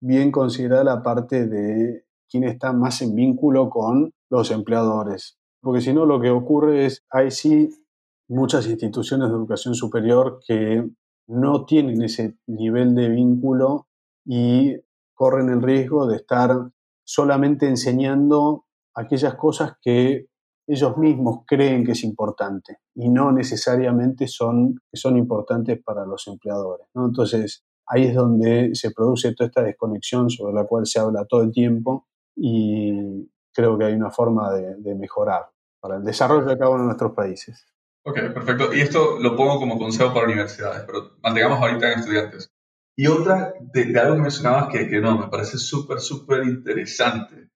bien 0.00 0.30
considerada 0.30 0.84
la 0.84 1.02
parte 1.02 1.46
de 1.46 2.04
quién 2.30 2.44
está 2.44 2.72
más 2.72 3.02
en 3.02 3.14
vínculo 3.14 3.68
con 3.68 4.12
los 4.30 4.50
empleadores. 4.50 5.38
Porque 5.60 5.80
si 5.80 5.92
no, 5.92 6.06
lo 6.06 6.20
que 6.20 6.30
ocurre 6.30 6.86
es, 6.86 7.02
hay 7.10 7.30
sí 7.30 7.70
muchas 8.32 8.66
instituciones 8.66 9.28
de 9.28 9.34
educación 9.34 9.74
superior 9.74 10.40
que 10.46 10.88
no 11.28 11.64
tienen 11.64 12.02
ese 12.02 12.36
nivel 12.46 12.94
de 12.94 13.08
vínculo 13.08 13.86
y 14.24 14.76
corren 15.14 15.50
el 15.50 15.62
riesgo 15.62 16.06
de 16.06 16.16
estar 16.16 16.70
solamente 17.04 17.68
enseñando 17.68 18.64
aquellas 18.94 19.34
cosas 19.34 19.74
que 19.80 20.26
ellos 20.66 20.96
mismos 20.96 21.40
creen 21.46 21.84
que 21.84 21.92
es 21.92 22.04
importante 22.04 22.78
y 22.94 23.08
no 23.08 23.32
necesariamente 23.32 24.28
son, 24.28 24.80
son 24.92 25.16
importantes 25.16 25.82
para 25.82 26.06
los 26.06 26.26
empleadores. 26.28 26.86
Entonces, 26.94 27.64
ahí 27.86 28.04
es 28.04 28.14
donde 28.14 28.74
se 28.74 28.92
produce 28.92 29.34
toda 29.34 29.48
esta 29.48 29.62
desconexión 29.62 30.30
sobre 30.30 30.54
la 30.54 30.64
cual 30.64 30.86
se 30.86 31.00
habla 31.00 31.24
todo 31.26 31.42
el 31.42 31.52
tiempo 31.52 32.06
y 32.36 33.28
creo 33.52 33.76
que 33.76 33.84
hay 33.84 33.94
una 33.94 34.10
forma 34.10 34.52
de, 34.52 34.94
mejorar 34.94 35.50
para 35.80 35.96
el 35.96 36.04
desarrollo 36.04 36.46
de 36.46 36.56
cada 36.56 36.70
uno 36.70 36.80
de 36.80 36.86
nuestros 36.86 37.12
países. 37.12 37.66
Ok, 38.04 38.18
perfecto. 38.34 38.74
Y 38.74 38.80
esto 38.80 39.18
lo 39.20 39.36
pongo 39.36 39.58
como 39.58 39.78
consejo 39.78 40.12
para 40.12 40.26
universidades, 40.26 40.82
pero 40.86 41.16
mantengamos 41.22 41.60
ahorita 41.60 41.92
en 41.92 41.98
estudiantes. 42.00 42.50
Y 42.96 43.06
otra 43.06 43.54
de, 43.72 43.98
algo 43.98 44.16
que 44.16 44.22
mencionabas 44.22 44.68
que, 44.72 44.88
que 44.88 45.00
no, 45.00 45.16
me 45.18 45.28
parece 45.28 45.56
súper, 45.58 46.00
súper 46.00 46.44
interesante, 46.44 47.48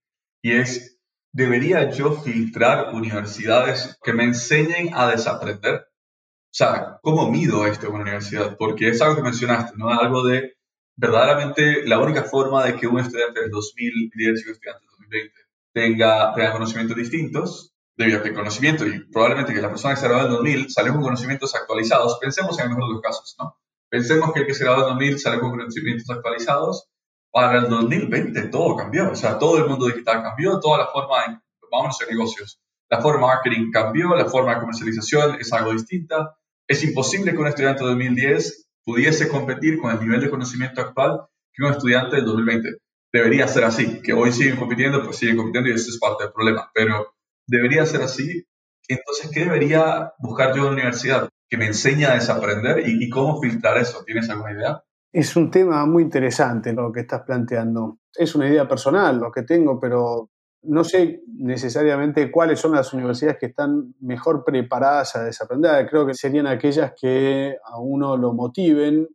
y 0.42 0.52
es, 0.52 0.98
¿debería 1.32 1.90
yo 1.90 2.12
filtrar 2.12 2.94
universidades 2.94 3.98
que 4.02 4.12
me 4.12 4.24
enseñen 4.24 4.90
a 4.94 5.10
desaprender? 5.10 5.74
O 5.74 6.54
sea, 6.58 6.98
¿cómo 7.02 7.30
mido 7.30 7.66
esto 7.66 7.88
en 7.88 7.94
una 7.94 8.02
universidad? 8.02 8.56
Porque 8.56 8.88
es 8.88 9.02
algo 9.02 9.16
que 9.16 9.22
mencionaste, 9.22 9.76
¿no? 9.76 9.90
Algo 9.90 10.24
de 10.24 10.54
verdaderamente 10.96 11.86
la 11.86 12.00
única 12.00 12.22
forma 12.22 12.64
de 12.64 12.76
que 12.76 12.86
un 12.86 13.00
estudiante 13.00 13.40
del 13.40 13.50
2010 13.50 14.14
y 14.16 14.48
un 14.48 14.52
estudiante 14.52 14.80
del 14.80 14.90
2020 14.90 15.34
tenga, 15.74 16.34
tenga 16.34 16.52
conocimientos 16.52 16.96
distintos, 16.96 17.75
debido 17.96 18.20
a 18.20 18.22
que 18.22 18.34
conocimiento, 18.34 18.86
y 18.86 19.04
probablemente 19.10 19.54
que 19.54 19.62
la 19.62 19.70
persona 19.70 19.94
que 19.94 20.00
se 20.00 20.08
graduó 20.08 20.26
en 20.26 20.32
2000 20.32 20.70
salió 20.70 20.92
con 20.92 21.02
conocimientos 21.02 21.54
actualizados, 21.54 22.18
pensemos 22.20 22.58
en 22.58 22.64
el 22.64 22.70
mejor 22.70 22.88
de 22.88 22.92
los 22.94 23.02
casos, 23.02 23.34
¿no? 23.38 23.56
Pensemos 23.88 24.32
que 24.32 24.40
el 24.40 24.46
que 24.46 24.54
se 24.54 24.64
graduó 24.64 24.82
en 24.82 24.94
2000 24.94 25.18
salió 25.18 25.40
con 25.40 25.50
conocimientos 25.50 26.10
actualizados, 26.10 26.88
para 27.30 27.58
el 27.58 27.68
2020 27.68 28.48
todo 28.48 28.76
cambió, 28.76 29.10
o 29.10 29.14
sea, 29.14 29.38
todo 29.38 29.58
el 29.58 29.66
mundo 29.66 29.86
digital 29.86 30.22
cambió, 30.22 30.58
toda 30.58 30.78
la 30.78 30.86
forma 30.86 31.20
de, 31.26 31.38
vamos 31.70 31.98
a 32.00 32.06
negocios, 32.06 32.60
la 32.88 33.00
forma 33.00 33.26
de 33.26 33.34
marketing 33.34 33.70
cambió, 33.70 34.14
la 34.14 34.26
forma 34.26 34.54
de 34.54 34.60
comercialización 34.60 35.36
es 35.40 35.52
algo 35.52 35.72
distinta, 35.72 36.36
es 36.68 36.82
imposible 36.82 37.32
que 37.32 37.38
un 37.38 37.46
estudiante 37.46 37.82
de 37.82 37.90
2010 37.90 38.68
pudiese 38.84 39.28
competir 39.28 39.78
con 39.80 39.90
el 39.90 40.00
nivel 40.00 40.20
de 40.20 40.30
conocimiento 40.30 40.80
actual 40.80 41.26
que 41.52 41.64
un 41.64 41.72
estudiante 41.72 42.16
del 42.16 42.24
2020. 42.24 42.78
Debería 43.12 43.48
ser 43.48 43.64
así, 43.64 44.00
que 44.02 44.12
hoy 44.12 44.32
siguen 44.32 44.56
compitiendo, 44.56 45.02
pues 45.02 45.16
siguen 45.16 45.36
compitiendo 45.36 45.70
y 45.70 45.74
eso 45.74 45.90
es 45.90 45.98
parte 45.98 46.24
del 46.24 46.32
problema, 46.32 46.70
pero 46.74 47.15
debería 47.46 47.86
ser 47.86 48.02
así. 48.02 48.44
Entonces, 48.88 49.30
¿qué 49.32 49.40
debería 49.40 50.12
buscar 50.18 50.54
yo 50.54 50.62
en 50.62 50.66
la 50.66 50.72
universidad? 50.72 51.28
Que 51.48 51.56
me 51.56 51.66
enseñe 51.66 52.04
a 52.04 52.14
desaprender 52.14 52.88
y, 52.88 53.04
y 53.04 53.08
cómo 53.08 53.40
filtrar 53.40 53.78
eso. 53.78 54.04
¿Tienes 54.04 54.28
alguna 54.30 54.52
idea? 54.52 54.82
Es 55.12 55.34
un 55.36 55.50
tema 55.50 55.86
muy 55.86 56.02
interesante 56.02 56.72
lo 56.72 56.92
que 56.92 57.00
estás 57.00 57.22
planteando. 57.22 57.98
Es 58.14 58.34
una 58.34 58.48
idea 58.48 58.68
personal 58.68 59.18
lo 59.18 59.30
que 59.30 59.42
tengo, 59.42 59.80
pero 59.80 60.30
no 60.62 60.84
sé 60.84 61.22
necesariamente 61.26 62.30
cuáles 62.30 62.60
son 62.60 62.72
las 62.72 62.92
universidades 62.92 63.38
que 63.38 63.46
están 63.46 63.94
mejor 64.00 64.44
preparadas 64.44 65.16
a 65.16 65.24
desaprender. 65.24 65.88
Creo 65.88 66.06
que 66.06 66.14
serían 66.14 66.46
aquellas 66.46 66.92
que 67.00 67.56
a 67.64 67.78
uno 67.78 68.16
lo 68.16 68.32
motiven. 68.34 69.08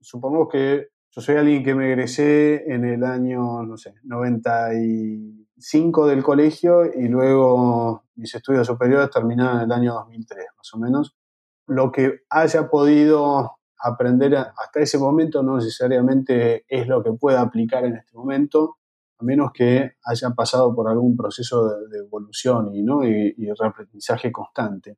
Supongamos 0.00 0.48
que 0.50 0.88
yo 1.10 1.20
soy 1.20 1.36
alguien 1.36 1.64
que 1.64 1.74
me 1.74 1.88
egresé 1.88 2.72
en 2.72 2.84
el 2.84 3.02
año, 3.02 3.62
no 3.62 3.76
sé, 3.76 3.94
95 5.60 6.06
del 6.06 6.22
colegio 6.22 6.84
y 6.86 7.08
luego 7.08 8.04
mis 8.14 8.34
estudios 8.34 8.66
superiores 8.66 9.10
terminaron 9.10 9.58
en 9.58 9.64
el 9.64 9.72
año 9.72 9.94
2003, 9.94 10.46
más 10.56 10.74
o 10.74 10.78
menos. 10.78 11.16
Lo 11.66 11.92
que 11.92 12.20
haya 12.30 12.68
podido 12.68 13.58
aprender 13.78 14.34
hasta 14.36 14.80
ese 14.80 14.98
momento 14.98 15.42
no 15.42 15.56
necesariamente 15.56 16.64
es 16.66 16.88
lo 16.88 17.02
que 17.02 17.12
pueda 17.12 17.42
aplicar 17.42 17.84
en 17.84 17.96
este 17.96 18.16
momento 18.16 18.76
a 19.18 19.24
menos 19.24 19.52
que 19.52 19.92
hayan 20.04 20.34
pasado 20.34 20.74
por 20.74 20.88
algún 20.88 21.14
proceso 21.14 21.68
de, 21.88 21.98
evolución 21.98 22.74
y, 22.74 22.82
¿no? 22.82 23.04
y, 23.04 23.52
reaprendizaje 23.58 24.32
constante. 24.32 24.96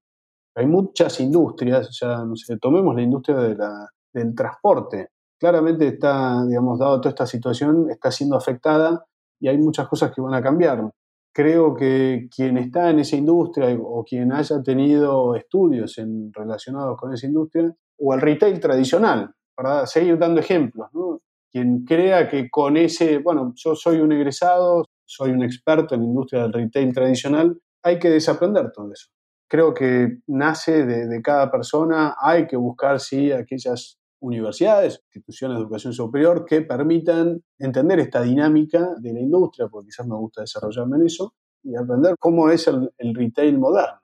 Hay 0.55 0.66
muchas 0.66 1.18
industrias, 1.18 1.88
o 1.88 1.92
sea, 1.92 2.25
no 2.25 2.37
sé, 2.37 2.57
tomemos 2.59 2.94
la 2.94 3.03
industria 3.03 3.37
de 3.38 3.57
la, 3.57 3.88
del 4.12 4.35
transporte. 4.35 5.11
Claramente 5.40 5.88
está, 5.88 6.44
digamos, 6.46 6.79
dado 6.79 7.01
toda 7.01 7.11
esta 7.11 7.27
situación, 7.27 7.90
está 7.90 8.12
siendo 8.12 8.37
afectada 8.37 9.05
y 9.42 9.48
hay 9.48 9.59
muchas 9.59 9.88
cosas 9.88 10.12
que 10.14 10.20
van 10.20 10.35
a 10.35 10.42
cambiar. 10.42 10.88
Creo 11.35 11.74
que 11.74 12.28
quien 12.35 12.57
está 12.59 12.90
en 12.90 13.00
esa 13.00 13.16
industria 13.16 13.76
o 13.83 14.05
quien 14.05 14.33
haya 14.33 14.62
tenido 14.62 15.35
estudios 15.35 15.98
en, 15.98 16.33
relacionados 16.33 16.96
con 16.96 17.12
esa 17.12 17.26
industria, 17.26 17.74
o 17.98 18.14
el 18.14 18.20
retail 18.20 18.61
tradicional, 18.61 19.35
para 19.55 19.87
seguir 19.87 20.16
dando 20.16 20.40
ejemplos, 20.40 20.88
¿no? 20.92 21.20
quien 21.50 21.85
crea 21.85 22.28
que 22.28 22.48
con 22.48 22.76
ese, 22.76 23.18
bueno, 23.18 23.52
yo 23.57 23.74
soy 23.74 23.98
un 23.98 24.12
egresado, 24.12 24.87
soy 25.05 25.33
un 25.33 25.42
experto 25.42 25.94
en 25.94 26.02
la 26.02 26.07
industria 26.07 26.42
del 26.42 26.52
retail 26.52 26.94
tradicional, 26.94 27.59
hay 27.83 27.98
que 27.98 28.11
desaprender 28.11 28.70
todo 28.72 28.90
eso. 28.92 29.09
Creo 29.48 29.74
que 29.74 30.20
nace 30.28 30.87
de, 30.87 31.20
cada 31.20 31.50
persona, 31.50 32.14
hay 32.18 32.46
que 32.46 32.57
buscar, 32.57 33.00
sí, 33.00 33.33
aquellas 33.33 33.98
universidades, 34.22 35.02
instituciones 35.06 35.56
de 35.56 35.62
educación 35.62 35.92
superior 35.92 36.44
que 36.44 36.62
permitan 36.62 37.42
entender 37.58 37.98
esta 38.00 38.22
dinámica 38.22 38.94
de 38.98 39.12
la 39.12 39.20
industria, 39.20 39.68
porque 39.68 39.88
quizás 39.88 40.06
me 40.06 40.16
gusta 40.16 40.42
desarrollarme 40.42 40.96
en 40.96 41.06
eso, 41.06 41.35
y 41.62 41.76
aprender 41.76 42.14
cómo 42.18 42.48
es 42.50 42.66
el, 42.68 43.14
retail 43.14 43.58
moderno. 43.58 44.00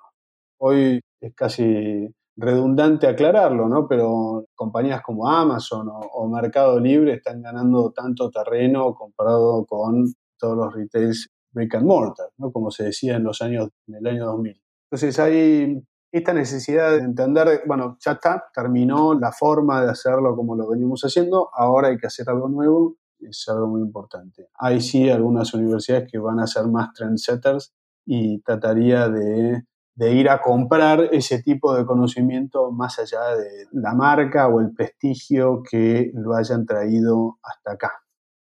Hoy 0.58 1.00
es 1.20 1.34
casi 1.34 2.08
redundante 2.36 3.06
aclararlo, 3.06 3.68
¿no? 3.68 3.88
Pero 3.88 4.46
compañías 4.54 5.02
como 5.02 5.28
Amazon 5.28 5.88
o, 5.90 6.28
Mercado 6.28 6.78
Libre 6.78 7.14
están 7.14 7.42
ganando 7.42 7.92
tanto 7.92 8.30
terreno 8.30 8.94
comparado 8.94 9.64
con 9.66 10.04
todos 10.38 10.56
los 10.56 10.74
retails 10.74 11.28
brick 11.50 11.74
and 11.74 11.86
mortar, 11.86 12.28
¿no? 12.36 12.52
como 12.52 12.70
se 12.70 12.84
decía 12.84 13.16
en 13.16 13.24
los 13.24 13.40
años, 13.42 13.70
en 13.86 13.96
el 13.96 14.06
año 14.06 14.26
2000. 14.26 14.60
Entonces 14.84 15.18
hay 15.18 15.82
esta 16.10 16.32
necesidad 16.32 16.92
de 16.92 16.98
entender, 16.98 17.62
bueno, 17.66 17.98
ya 18.00 18.12
está, 18.12 18.46
terminó 18.54 19.14
la 19.14 19.32
forma 19.32 19.82
de 19.82 19.90
hacerlo 19.90 20.34
como 20.34 20.56
lo 20.56 20.68
venimos 20.68 21.02
haciendo, 21.02 21.50
ahora 21.52 21.88
hay 21.88 21.98
que 21.98 22.06
hacer 22.06 22.28
algo 22.30 22.48
nuevo, 22.48 22.96
es 23.20 23.46
algo 23.48 23.66
muy 23.66 23.82
importante. 23.82 24.48
Hay 24.58 24.80
sí 24.80 25.10
algunas 25.10 25.52
universidades 25.52 26.08
que 26.10 26.18
van 26.18 26.40
a 26.40 26.46
ser 26.46 26.66
más 26.66 26.92
trendsetters 26.94 27.74
y 28.06 28.40
trataría 28.40 29.08
de, 29.08 29.64
de 29.94 30.12
ir 30.12 30.30
a 30.30 30.40
comprar 30.40 31.08
ese 31.12 31.42
tipo 31.42 31.74
de 31.74 31.84
conocimiento 31.84 32.70
más 32.70 32.98
allá 32.98 33.36
de 33.36 33.66
la 33.72 33.92
marca 33.94 34.48
o 34.48 34.60
el 34.60 34.72
prestigio 34.72 35.62
que 35.68 36.10
lo 36.14 36.34
hayan 36.34 36.64
traído 36.64 37.38
hasta 37.42 37.72
acá, 37.72 37.92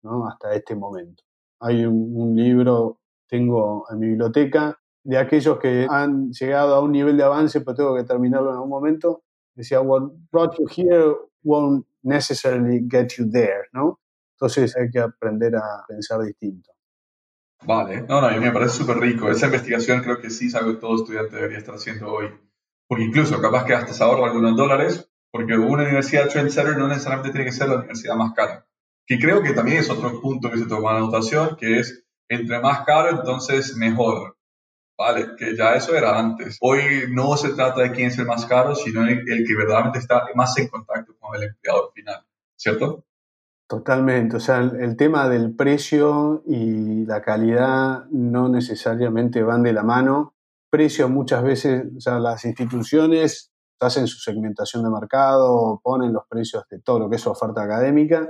¿no? 0.02 0.26
hasta 0.26 0.52
este 0.52 0.74
momento. 0.74 1.22
Hay 1.60 1.86
un 1.86 2.36
libro, 2.36 2.98
tengo 3.26 3.86
en 3.90 4.00
mi 4.00 4.08
biblioteca, 4.08 4.78
de 5.04 5.18
aquellos 5.18 5.58
que 5.58 5.86
han 5.88 6.32
llegado 6.32 6.74
a 6.74 6.80
un 6.80 6.92
nivel 6.92 7.16
de 7.16 7.22
avance, 7.22 7.60
pero 7.60 7.76
tengo 7.76 7.94
que 7.94 8.04
terminarlo 8.04 8.50
en 8.50 8.56
algún 8.56 8.70
momento, 8.70 9.22
decía, 9.54 9.80
what 9.80 10.10
brought 10.32 10.58
you 10.58 10.66
here 10.66 11.14
won't 11.42 11.86
necessarily 12.02 12.86
get 12.90 13.08
you 13.18 13.30
there, 13.30 13.68
¿no? 13.72 14.00
Entonces 14.32 14.76
hay 14.76 14.90
que 14.90 14.98
aprender 14.98 15.54
a 15.56 15.84
pensar 15.86 16.20
distinto. 16.22 16.70
Vale, 17.66 18.02
no, 18.02 18.20
no, 18.20 18.26
a 18.26 18.32
mí 18.32 18.40
me 18.40 18.50
parece 18.50 18.78
súper 18.78 18.98
rico. 18.98 19.30
Esa 19.30 19.46
investigación 19.46 20.02
creo 20.02 20.20
que 20.20 20.30
sí 20.30 20.46
es 20.46 20.54
algo 20.54 20.72
que 20.72 20.80
todo 20.80 20.96
estudiante 20.96 21.36
debería 21.36 21.58
estar 21.58 21.74
haciendo 21.74 22.12
hoy. 22.12 22.28
Porque 22.86 23.04
incluso 23.04 23.40
capaz 23.40 23.64
que 23.64 23.74
hasta 23.74 23.94
se 23.94 24.04
ahorra 24.04 24.26
algunos 24.26 24.56
dólares, 24.56 25.10
porque 25.30 25.56
una 25.56 25.84
universidad 25.84 26.28
trendsetter 26.28 26.76
no 26.76 26.88
necesariamente 26.88 27.30
tiene 27.30 27.46
que 27.46 27.52
ser 27.52 27.68
la 27.68 27.76
universidad 27.76 28.16
más 28.16 28.34
cara. 28.34 28.66
Que 29.06 29.18
creo 29.18 29.42
que 29.42 29.52
también 29.52 29.78
es 29.78 29.90
otro 29.90 30.20
punto 30.20 30.50
que 30.50 30.58
se 30.58 30.66
toma 30.66 30.90
en 30.90 30.96
anotación, 30.98 31.56
que 31.56 31.78
es 31.78 32.04
entre 32.28 32.60
más 32.60 32.84
caro, 32.84 33.10
entonces 33.10 33.76
mejor. 33.76 34.36
Vale, 34.96 35.34
que 35.36 35.56
ya 35.56 35.74
eso 35.74 35.94
era 35.96 36.18
antes. 36.18 36.56
Hoy 36.60 36.80
no 37.10 37.36
se 37.36 37.50
trata 37.50 37.82
de 37.82 37.90
quién 37.90 38.08
es 38.08 38.18
el 38.18 38.26
más 38.26 38.46
caro, 38.46 38.76
sino 38.76 39.02
el, 39.02 39.24
que 39.24 39.56
verdaderamente 39.56 39.98
está 39.98 40.22
más 40.36 40.56
en 40.58 40.68
contacto 40.68 41.14
con 41.18 41.34
el 41.34 41.42
empleador 41.42 41.90
final, 41.92 42.24
¿cierto? 42.56 43.04
Totalmente, 43.66 44.36
o 44.36 44.40
sea, 44.40 44.58
el, 44.58 44.96
tema 44.96 45.28
del 45.28 45.56
precio 45.56 46.44
y 46.46 47.06
la 47.06 47.22
calidad 47.22 48.04
no 48.10 48.48
necesariamente 48.48 49.42
van 49.42 49.62
de 49.62 49.72
la 49.72 49.82
mano. 49.82 50.34
Precio 50.70 51.08
muchas 51.08 51.42
veces, 51.42 51.84
o 51.96 52.00
sea, 52.00 52.20
las 52.20 52.44
instituciones 52.44 53.50
hacen 53.80 54.06
su 54.06 54.18
segmentación 54.18 54.84
de 54.84 54.90
mercado, 54.90 55.80
ponen 55.82 56.12
los 56.12 56.24
precios 56.28 56.64
de 56.70 56.80
todo 56.80 57.00
lo 57.00 57.10
que 57.10 57.16
es 57.16 57.22
su 57.22 57.30
oferta 57.30 57.62
académica, 57.62 58.28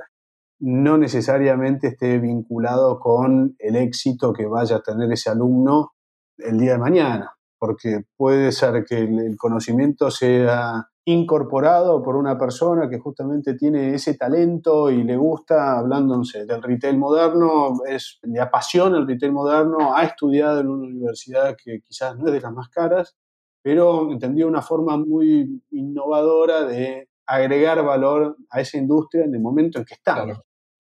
no 0.61 0.97
necesariamente 0.97 1.89
esté 1.89 2.19
vinculado 2.19 2.99
con 2.99 3.55
el 3.59 3.77
éxito 3.77 4.33
que 4.33 4.47
vaya 4.47 4.77
a 4.77 4.83
tener 4.83 5.13
ese 5.13 5.31
alumno 5.31 5.94
el 6.39 6.59
día 6.59 6.73
de 6.73 6.79
mañana, 6.79 7.37
porque 7.59 8.05
puede 8.17 8.53
ser 8.53 8.85
que 8.85 8.99
el 8.99 9.37
conocimiento 9.37 10.11
sea 10.11 10.89
incorporado 11.07 12.03
por 12.03 12.17
una 12.17 12.39
persona 12.39 12.89
que 12.89 12.99
justamente 12.99 13.55
tiene 13.55 13.95
ese 13.95 14.15
talento 14.15 14.91
y 14.91 15.03
le 15.03 15.17
gusta, 15.17 15.79
hablándose 15.79 16.47
del 16.47 16.63
retail 16.63 16.97
moderno, 16.97 17.75
es, 17.87 18.19
le 18.23 18.41
apasiona 18.41 18.97
el 18.97 19.07
retail 19.07 19.33
moderno, 19.33 19.95
ha 19.95 20.05
estudiado 20.05 20.61
en 20.61 20.69
una 20.69 20.87
universidad 20.87 21.57
que 21.63 21.81
quizás 21.83 22.17
no 22.17 22.29
es 22.29 22.33
de 22.33 22.41
las 22.41 22.53
más 22.53 22.71
caras, 22.71 23.17
pero 23.63 24.11
entendió 24.11 24.49
una 24.49 24.63
forma 24.63 24.97
muy 24.97 25.63
innovadora 25.71 26.65
de 26.65 27.09
agregar 27.27 27.85
valor 27.85 28.37
a 28.51 28.61
esa 28.61 28.79
industria 28.79 29.25
en 29.25 29.35
el 29.35 29.41
momento 29.41 29.79
en 29.79 29.85
que 29.85 29.95
está. 29.95 30.27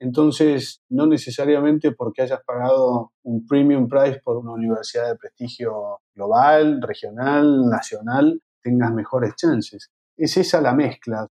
Entonces, 0.00 0.82
no 0.88 1.06
necesariamente 1.06 1.92
porque 1.92 2.22
hayas 2.22 2.42
pagado 2.44 3.12
un 3.22 3.46
premium 3.46 3.88
price 3.88 4.20
por 4.24 4.36
una 4.36 4.52
universidad 4.52 5.08
de 5.08 5.16
prestigio 5.16 6.00
global, 6.14 6.82
regional, 6.82 7.68
nacional, 7.68 8.40
tengas 8.62 8.92
mejores 8.92 9.34
chances. 9.36 9.90
Es 10.16 10.36
esa 10.36 10.60
la 10.60 10.74
mezcla, 10.74 11.26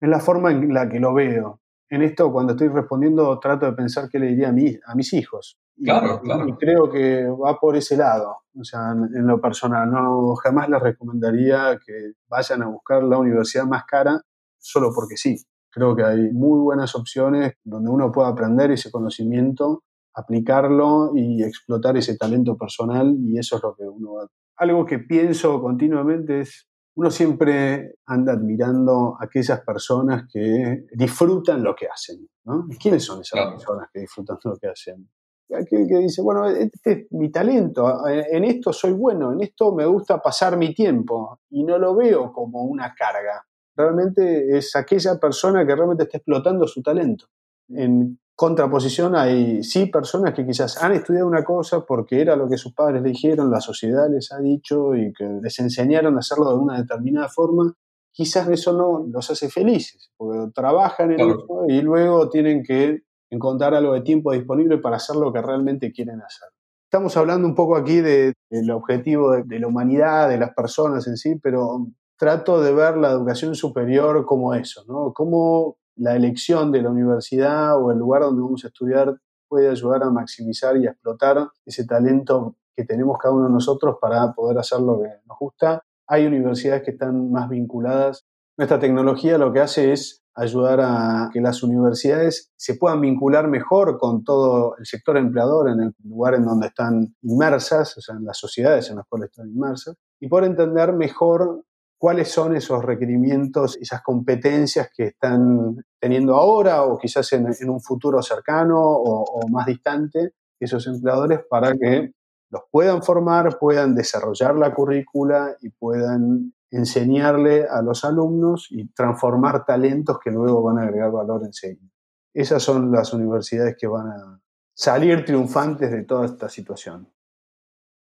es 0.00 0.08
la 0.08 0.20
forma 0.20 0.50
en 0.50 0.72
la 0.72 0.88
que 0.88 1.00
lo 1.00 1.14
veo. 1.14 1.60
En 1.88 2.02
esto, 2.02 2.32
cuando 2.32 2.54
estoy 2.54 2.68
respondiendo, 2.68 3.38
trato 3.38 3.66
de 3.66 3.72
pensar 3.72 4.08
qué 4.10 4.18
le 4.18 4.26
diría 4.26 4.48
a, 4.48 4.92
a 4.92 4.94
mis 4.94 5.12
hijos. 5.12 5.58
Claro, 5.82 6.20
claro. 6.20 6.48
Y 6.48 6.54
creo 6.54 6.90
que 6.90 7.26
va 7.26 7.58
por 7.60 7.76
ese 7.76 7.96
lado, 7.96 8.38
o 8.58 8.64
sea, 8.64 8.92
en, 8.92 9.26
lo 9.26 9.40
personal. 9.40 9.90
No, 9.90 10.34
jamás 10.36 10.68
les 10.68 10.80
recomendaría 10.80 11.78
que 11.84 12.12
vayan 12.28 12.62
a 12.62 12.68
buscar 12.68 13.04
la 13.04 13.18
universidad 13.18 13.66
más 13.66 13.84
cara 13.84 14.20
solo 14.58 14.90
porque 14.94 15.16
sí. 15.16 15.36
Creo 15.76 15.94
que 15.94 16.04
hay 16.04 16.32
muy 16.32 16.58
buenas 16.60 16.94
opciones 16.94 17.52
donde 17.62 17.90
uno 17.90 18.10
puede 18.10 18.30
aprender 18.30 18.70
ese 18.70 18.90
conocimiento, 18.90 19.82
aplicarlo 20.14 21.12
y 21.14 21.42
explotar 21.42 21.98
ese 21.98 22.16
talento 22.16 22.56
personal 22.56 23.14
y 23.20 23.38
eso 23.38 23.56
es 23.56 23.62
lo 23.62 23.74
que 23.74 23.86
uno 23.86 24.14
va. 24.14 24.26
Algo 24.56 24.86
que 24.86 25.00
pienso 25.00 25.60
continuamente 25.60 26.40
es, 26.40 26.66
uno 26.96 27.10
siempre 27.10 27.96
anda 28.06 28.32
admirando 28.32 29.18
a 29.20 29.26
aquellas 29.26 29.60
personas 29.60 30.24
que 30.32 30.86
disfrutan 30.92 31.62
lo 31.62 31.76
que 31.76 31.88
hacen. 31.88 32.26
¿no? 32.46 32.66
¿Quiénes 32.80 33.04
son 33.04 33.20
esas 33.20 33.52
personas 33.52 33.90
que 33.92 34.00
disfrutan 34.00 34.38
lo 34.44 34.56
que 34.56 34.68
hacen? 34.68 35.06
Aquel 35.54 35.86
que 35.86 35.98
dice, 35.98 36.22
bueno, 36.22 36.46
este 36.46 36.92
es 36.92 37.06
mi 37.10 37.30
talento, 37.30 38.08
en 38.08 38.44
esto 38.44 38.72
soy 38.72 38.92
bueno, 38.92 39.30
en 39.34 39.42
esto 39.42 39.74
me 39.74 39.84
gusta 39.84 40.22
pasar 40.22 40.56
mi 40.56 40.72
tiempo 40.72 41.38
y 41.50 41.64
no 41.64 41.76
lo 41.76 41.94
veo 41.94 42.32
como 42.32 42.62
una 42.62 42.94
carga 42.94 43.44
realmente 43.76 44.56
es 44.56 44.74
aquella 44.74 45.18
persona 45.18 45.66
que 45.66 45.74
realmente 45.74 46.04
está 46.04 46.18
explotando 46.18 46.66
su 46.66 46.82
talento. 46.82 47.26
En 47.68 48.18
contraposición 48.34 49.16
hay 49.16 49.62
sí 49.62 49.86
personas 49.86 50.34
que 50.34 50.46
quizás 50.46 50.82
han 50.82 50.92
estudiado 50.92 51.26
una 51.26 51.44
cosa 51.44 51.84
porque 51.84 52.20
era 52.20 52.36
lo 52.36 52.48
que 52.48 52.56
sus 52.56 52.72
padres 52.72 53.02
le 53.02 53.10
dijeron, 53.10 53.50
la 53.50 53.60
sociedad 53.60 54.08
les 54.10 54.32
ha 54.32 54.38
dicho 54.38 54.94
y 54.94 55.12
que 55.12 55.24
les 55.42 55.58
enseñaron 55.58 56.16
a 56.16 56.20
hacerlo 56.20 56.50
de 56.50 56.58
una 56.58 56.78
determinada 56.78 57.28
forma. 57.28 57.72
Quizás 58.12 58.48
eso 58.48 58.72
no 58.72 59.06
los 59.10 59.30
hace 59.30 59.50
felices, 59.50 60.10
porque 60.16 60.50
trabajan 60.54 61.12
en 61.12 61.20
eso 61.20 61.64
y 61.68 61.82
luego 61.82 62.30
tienen 62.30 62.62
que 62.62 63.02
encontrar 63.30 63.74
algo 63.74 63.92
de 63.92 64.00
tiempo 64.00 64.32
disponible 64.32 64.78
para 64.78 64.96
hacer 64.96 65.16
lo 65.16 65.32
que 65.32 65.42
realmente 65.42 65.92
quieren 65.92 66.22
hacer. 66.22 66.48
Estamos 66.84 67.16
hablando 67.16 67.46
un 67.46 67.54
poco 67.54 67.76
aquí 67.76 68.00
del 68.00 68.70
objetivo 68.70 69.32
de, 69.32 69.42
de, 69.42 69.58
la 69.58 69.66
humanidad, 69.66 70.30
de 70.30 70.38
las 70.38 70.54
personas 70.54 71.06
en 71.08 71.16
sí, 71.16 71.36
pero 71.42 71.88
trato 72.16 72.60
de 72.60 72.72
ver 72.72 72.96
la 72.96 73.10
educación 73.10 73.54
superior 73.54 74.24
como 74.24 74.54
eso, 74.54 74.84
¿no? 74.88 75.12
Cómo 75.12 75.76
la 75.96 76.14
elección 76.16 76.72
de 76.72 76.82
la 76.82 76.90
universidad 76.90 77.80
o 77.82 77.90
el 77.90 77.98
lugar 77.98 78.22
donde 78.22 78.42
vamos 78.42 78.64
a 78.64 78.68
estudiar 78.68 79.16
puede 79.48 79.68
ayudar 79.70 80.02
a 80.02 80.10
maximizar 80.10 80.76
y 80.76 80.86
explotar 80.86 81.48
ese 81.64 81.86
talento 81.86 82.56
que 82.74 82.84
tenemos 82.84 83.16
cada 83.18 83.34
uno 83.34 83.46
de 83.46 83.52
nosotros 83.52 83.96
para 84.00 84.32
poder 84.34 84.58
hacer 84.58 84.80
lo 84.80 85.00
que 85.00 85.08
nos 85.26 85.38
gusta. 85.38 85.82
Hay 86.06 86.26
universidades 86.26 86.82
que 86.82 86.90
están 86.92 87.32
más 87.32 87.48
vinculadas. 87.48 88.26
Nuestra 88.58 88.78
tecnología 88.78 89.38
lo 89.38 89.52
que 89.52 89.60
hace 89.60 89.92
es 89.92 90.22
ayudar 90.34 90.80
a 90.82 91.30
que 91.32 91.40
las 91.40 91.62
universidades 91.62 92.52
se 92.56 92.74
puedan 92.74 93.00
vincular 93.00 93.48
mejor 93.48 93.98
con 93.98 94.22
todo 94.22 94.76
el 94.78 94.84
sector 94.84 95.16
empleador 95.16 95.70
en 95.70 95.80
el 95.80 95.94
lugar 96.04 96.34
en 96.34 96.44
donde 96.44 96.66
están 96.66 97.14
inmersas, 97.22 97.96
o 97.96 98.00
sea, 98.02 98.16
en 98.16 98.24
las 98.24 98.38
sociedades 98.38 98.90
en 98.90 98.96
las 98.96 99.06
cuales 99.08 99.30
están 99.30 99.48
inmersas, 99.48 99.96
y 100.20 100.28
poder 100.28 100.50
entender 100.50 100.92
mejor 100.92 101.64
cuáles 101.98 102.28
son 102.28 102.56
esos 102.56 102.84
requerimientos, 102.84 103.76
esas 103.80 104.02
competencias 104.02 104.90
que 104.94 105.04
están 105.04 105.76
teniendo 105.98 106.34
ahora 106.34 106.82
o 106.82 106.98
quizás 106.98 107.32
en, 107.32 107.46
un 107.68 107.80
futuro 107.80 108.22
cercano 108.22 108.78
o, 108.78 109.48
más 109.48 109.66
distante 109.66 110.32
esos 110.58 110.86
empleadores 110.86 111.40
para 111.48 111.74
que 111.74 112.12
los 112.50 112.62
puedan 112.70 113.02
formar, 113.02 113.58
puedan 113.58 113.94
desarrollar 113.94 114.56
la 114.56 114.72
currícula 114.72 115.56
y 115.60 115.70
puedan 115.70 116.54
enseñarle 116.70 117.66
a 117.68 117.82
los 117.82 118.04
alumnos 118.04 118.68
y 118.70 118.88
transformar 118.92 119.64
talentos 119.64 120.18
que 120.22 120.30
luego 120.30 120.62
van 120.62 120.78
a 120.78 120.82
agregar 120.82 121.10
valor 121.10 121.44
enseguida. 121.44 121.90
Esas 122.32 122.62
son 122.62 122.90
las 122.90 123.12
universidades 123.12 123.76
que 123.78 123.86
van 123.86 124.08
a 124.08 124.40
salir 124.74 125.24
triunfantes 125.24 125.90
de 125.90 126.04
toda 126.04 126.26
esta 126.26 126.48
situación. 126.48 127.08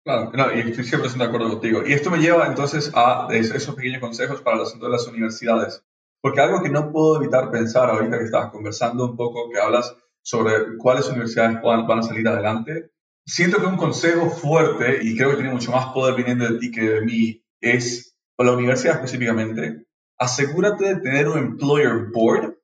Claro, 0.05 0.31
no, 0.35 0.55
y 0.55 0.61
estoy 0.61 0.85
siempre 0.85 1.09
de 1.11 1.25
acuerdo 1.25 1.49
contigo. 1.49 1.83
Y 1.87 1.95
esto 1.95 2.11
me 2.11 2.19
lleva 2.19 2.47
entonces 2.47 2.93
a 2.95 3.27
esos 3.31 3.75
pequeños 3.75 4.01
consejos 4.01 4.43
para 4.43 4.57
el 4.57 4.63
asunto 4.65 4.85
de 4.85 4.93
las 4.93 5.07
universidades. 5.07 5.83
Porque 6.21 6.41
algo 6.41 6.63
que 6.63 6.69
no 6.69 6.93
puedo 6.93 7.17
evitar 7.23 7.51
pensar 7.51 7.89
ahorita 7.89 8.19
que 8.19 8.25
estabas 8.25 8.51
conversando 8.51 9.07
un 9.07 9.17
poco, 9.17 9.51
que 9.51 9.59
hablas 9.59 9.97
sobre 10.23 10.77
cuáles 10.77 11.09
universidades 11.09 11.61
van, 11.63 11.87
van 11.87 12.01
a 12.01 12.03
salir 12.03 12.29
adelante, 12.29 12.91
siento 13.25 13.59
que 13.59 13.67
un 13.67 13.79
consejo 13.79 14.29
fuerte, 14.29 14.99
y 15.03 15.17
creo 15.17 15.31
que 15.31 15.37
tiene 15.37 15.53
mucho 15.53 15.71
más 15.71 15.87
poder 15.95 16.15
viniendo 16.15 16.47
de 16.47 16.59
ti 16.59 16.71
que 16.71 16.83
de 16.83 17.01
mí, 17.01 17.43
es, 17.61 18.15
para 18.37 18.51
la 18.51 18.57
universidad 18.57 18.97
específicamente, 18.97 19.87
asegúrate 20.19 20.85
de 20.85 21.01
tener 21.01 21.29
un 21.29 21.39
employer 21.39 22.11
board, 22.13 22.59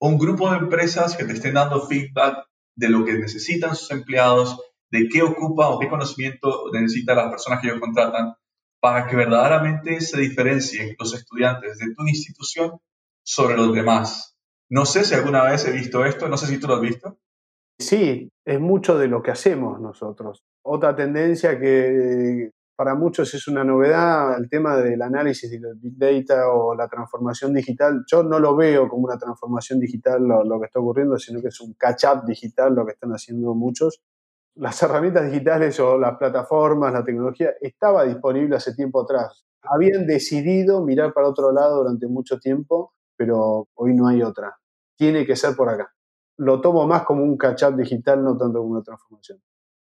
un 0.00 0.16
grupo 0.16 0.50
de 0.50 0.58
empresas 0.58 1.16
que 1.16 1.24
te 1.24 1.34
estén 1.34 1.54
dando 1.54 1.86
feedback 1.86 2.46
de 2.76 2.88
lo 2.88 3.04
que 3.04 3.14
necesitan 3.14 3.74
sus 3.74 3.90
empleados, 3.90 4.58
de 4.90 5.08
qué 5.08 5.22
ocupa 5.22 5.68
o 5.68 5.78
qué 5.78 5.88
conocimiento 5.88 6.64
necesitan 6.72 7.16
las 7.16 7.30
personas 7.30 7.60
que 7.60 7.68
ellos 7.68 7.80
contratan 7.80 8.34
para 8.80 9.06
que 9.06 9.16
verdaderamente 9.16 10.00
se 10.00 10.20
diferencien 10.20 10.94
los 10.98 11.14
estudiantes 11.14 11.78
de 11.78 11.94
tu 11.94 12.06
institución 12.06 12.78
sobre 13.22 13.56
los 13.56 13.74
demás. 13.74 14.36
No 14.70 14.86
sé 14.86 15.04
si 15.04 15.14
alguna 15.14 15.42
vez 15.44 15.66
he 15.66 15.72
visto 15.72 16.04
esto, 16.04 16.28
no 16.28 16.36
sé 16.36 16.46
si 16.46 16.60
tú 16.60 16.68
lo 16.68 16.76
has 16.76 16.80
visto. 16.80 17.18
Sí, 17.78 18.30
es 18.44 18.60
mucho 18.60 18.98
de 18.98 19.08
lo 19.08 19.22
que 19.22 19.30
hacemos 19.30 19.80
nosotros. 19.80 20.44
Otra 20.62 20.94
tendencia 20.94 21.58
que 21.58 22.50
para 22.76 22.94
muchos 22.94 23.34
es 23.34 23.48
una 23.48 23.64
novedad, 23.64 24.38
el 24.38 24.48
tema 24.48 24.76
del 24.76 25.02
análisis 25.02 25.50
de 25.50 25.58
Big 25.76 25.96
Data 25.96 26.48
o 26.48 26.74
la 26.74 26.88
transformación 26.88 27.52
digital. 27.52 28.04
Yo 28.06 28.22
no 28.22 28.38
lo 28.38 28.54
veo 28.54 28.88
como 28.88 29.04
una 29.04 29.18
transformación 29.18 29.80
digital 29.80 30.22
lo, 30.22 30.44
lo 30.44 30.60
que 30.60 30.66
está 30.66 30.78
ocurriendo, 30.78 31.18
sino 31.18 31.40
que 31.40 31.48
es 31.48 31.60
un 31.60 31.74
catch-up 31.74 32.24
digital 32.24 32.74
lo 32.74 32.86
que 32.86 32.92
están 32.92 33.10
haciendo 33.10 33.54
muchos. 33.54 34.00
Las 34.58 34.82
herramientas 34.82 35.30
digitales 35.30 35.78
o 35.78 35.96
las 35.96 36.16
plataformas, 36.18 36.92
la 36.92 37.04
tecnología, 37.04 37.50
estaba 37.60 38.04
disponible 38.04 38.56
hace 38.56 38.74
tiempo 38.74 39.02
atrás. 39.02 39.44
Habían 39.62 40.04
decidido 40.04 40.84
mirar 40.84 41.12
para 41.12 41.28
otro 41.28 41.52
lado 41.52 41.76
durante 41.76 42.08
mucho 42.08 42.40
tiempo, 42.40 42.92
pero 43.16 43.68
hoy 43.74 43.94
no 43.94 44.08
hay 44.08 44.20
otra. 44.20 44.56
Tiene 44.96 45.24
que 45.24 45.36
ser 45.36 45.54
por 45.54 45.68
acá. 45.68 45.92
Lo 46.38 46.60
tomo 46.60 46.88
más 46.88 47.04
como 47.04 47.22
un 47.22 47.36
catch-up 47.36 47.76
digital, 47.76 48.24
no 48.24 48.36
tanto 48.36 48.58
como 48.58 48.72
una 48.72 48.82
transformación. 48.82 49.38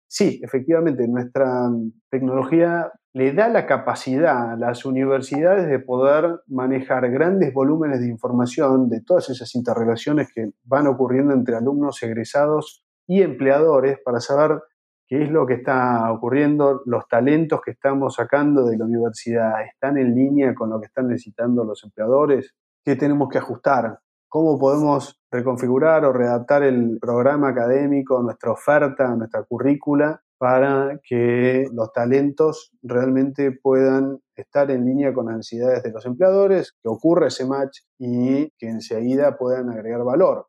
Sí, 0.07 0.41
efectivamente, 0.43 1.07
nuestra 1.07 1.71
tecnología 2.11 2.91
le 3.13 3.35
da 3.35 3.49
la 3.49 3.67
capacidad 3.67 4.53
a 4.53 4.57
las 4.57 4.87
universidades 4.87 5.69
de 5.69 5.81
poder 5.81 6.41
manejar 6.47 7.11
grandes 7.11 7.53
volúmenes 7.53 8.01
de 8.01 8.09
información 8.09 8.89
de 8.89 9.03
todas 9.03 9.29
esas 9.29 9.55
interrelaciones 9.55 10.33
que 10.35 10.51
van 10.65 10.87
ocurriendo 10.87 11.35
entre 11.35 11.57
alumnos 11.57 12.03
egresados 12.03 12.82
y 13.07 13.23
empleadores 13.23 13.99
para 14.05 14.21
saber 14.21 14.61
qué 15.07 15.25
es 15.25 15.31
lo 15.31 15.47
que 15.47 15.55
está 15.55 16.11
ocurriendo, 16.11 16.83
los 16.87 17.07
talentos 17.09 17.61
que 17.61 17.73
estamos 17.73 18.15
sacando 18.15 18.65
de 18.65 18.79
la 18.79 18.85
universidad 18.85 19.63
están 19.67 19.99
en 19.99 20.15
línea 20.15 20.55
con 20.55 20.71
lo 20.71 20.81
que 20.81 20.87
están 20.87 21.09
necesitando 21.09 21.65
los 21.65 21.85
empleadores, 21.85 22.55
qué 22.85 22.97
tenemos 22.97 23.29
que 23.29 23.39
ajustar, 23.39 23.99
cómo 24.29 24.59
podemos 24.59 25.21
reconfigurar 25.31 26.05
o 26.07 26.13
readaptar 26.13 26.63
el 26.63 26.99
programa 27.01 27.49
académico, 27.49 28.23
nuestra 28.23 28.53
oferta, 28.53 29.15
nuestra 29.15 29.43
currícula, 29.43 30.23
para 30.39 30.99
que 31.05 31.67
los 31.73 31.93
talentos 31.93 32.73
realmente 32.83 33.53
puedan 33.53 34.19
estar 34.35 34.71
en 34.71 34.85
línea 34.85 35.13
con 35.13 35.27
las 35.27 35.37
necesidades 35.37 35.83
de 35.83 35.93
los 35.93 36.05
empleadores, 36.07 36.73
que 36.83 36.89
ocurra 36.89 37.29
ese 37.29 37.47
match 37.47 37.81
y 37.99 38.51
que 38.59 38.69
enseguida 38.69 39.37
puedan 39.37 39.71
agregar 39.71 40.03
valor 40.03 40.47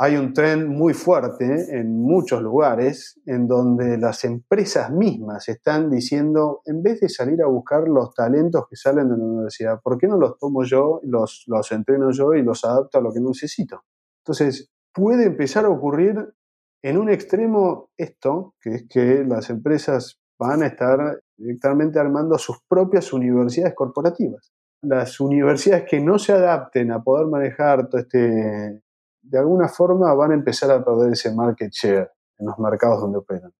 hay 0.00 0.16
un 0.16 0.32
tren 0.32 0.68
muy 0.68 0.94
fuerte 0.94 1.76
en 1.76 2.00
muchos 2.00 2.40
lugares 2.40 3.20
en 3.26 3.48
donde 3.48 3.98
las 3.98 4.24
empresas 4.24 4.92
mismas 4.92 5.48
están 5.48 5.90
diciendo, 5.90 6.62
en 6.66 6.84
vez 6.84 7.00
de 7.00 7.08
salir 7.08 7.42
a 7.42 7.48
buscar 7.48 7.88
los 7.88 8.14
talentos 8.14 8.66
que 8.70 8.76
salen 8.76 9.08
de 9.08 9.16
la 9.16 9.24
universidad, 9.24 9.80
¿por 9.82 9.98
qué 9.98 10.06
no 10.06 10.16
los 10.16 10.38
tomo 10.38 10.62
yo, 10.62 11.00
los, 11.02 11.42
los 11.48 11.72
entreno 11.72 12.12
yo 12.12 12.32
y 12.34 12.42
los 12.42 12.64
adapto 12.64 12.98
a 12.98 13.00
lo 13.00 13.12
que 13.12 13.18
necesito? 13.20 13.82
Entonces, 14.24 14.70
puede 14.94 15.24
empezar 15.24 15.64
a 15.64 15.70
ocurrir 15.70 16.32
en 16.80 16.96
un 16.96 17.10
extremo 17.10 17.90
esto, 17.96 18.54
que 18.60 18.74
es 18.76 18.86
que 18.88 19.24
las 19.24 19.50
empresas 19.50 20.20
van 20.38 20.62
a 20.62 20.68
estar 20.68 21.20
directamente 21.36 21.98
armando 21.98 22.38
sus 22.38 22.58
propias 22.68 23.12
universidades 23.12 23.74
corporativas. 23.74 24.52
Las 24.80 25.18
universidades 25.18 25.86
que 25.90 25.98
no 25.98 26.20
se 26.20 26.34
adapten 26.34 26.92
a 26.92 27.02
poder 27.02 27.26
manejar 27.26 27.88
todo 27.88 28.00
este 28.00 28.80
de 29.28 29.38
alguna 29.38 29.68
forma 29.68 30.12
van 30.14 30.32
a 30.32 30.34
empezar 30.34 30.70
a 30.70 30.84
perder 30.84 31.12
ese 31.12 31.34
market 31.34 31.70
share 31.72 32.10
en 32.38 32.46
los 32.46 32.58
mercados 32.58 33.00
donde 33.00 33.18
operan. 33.18 33.52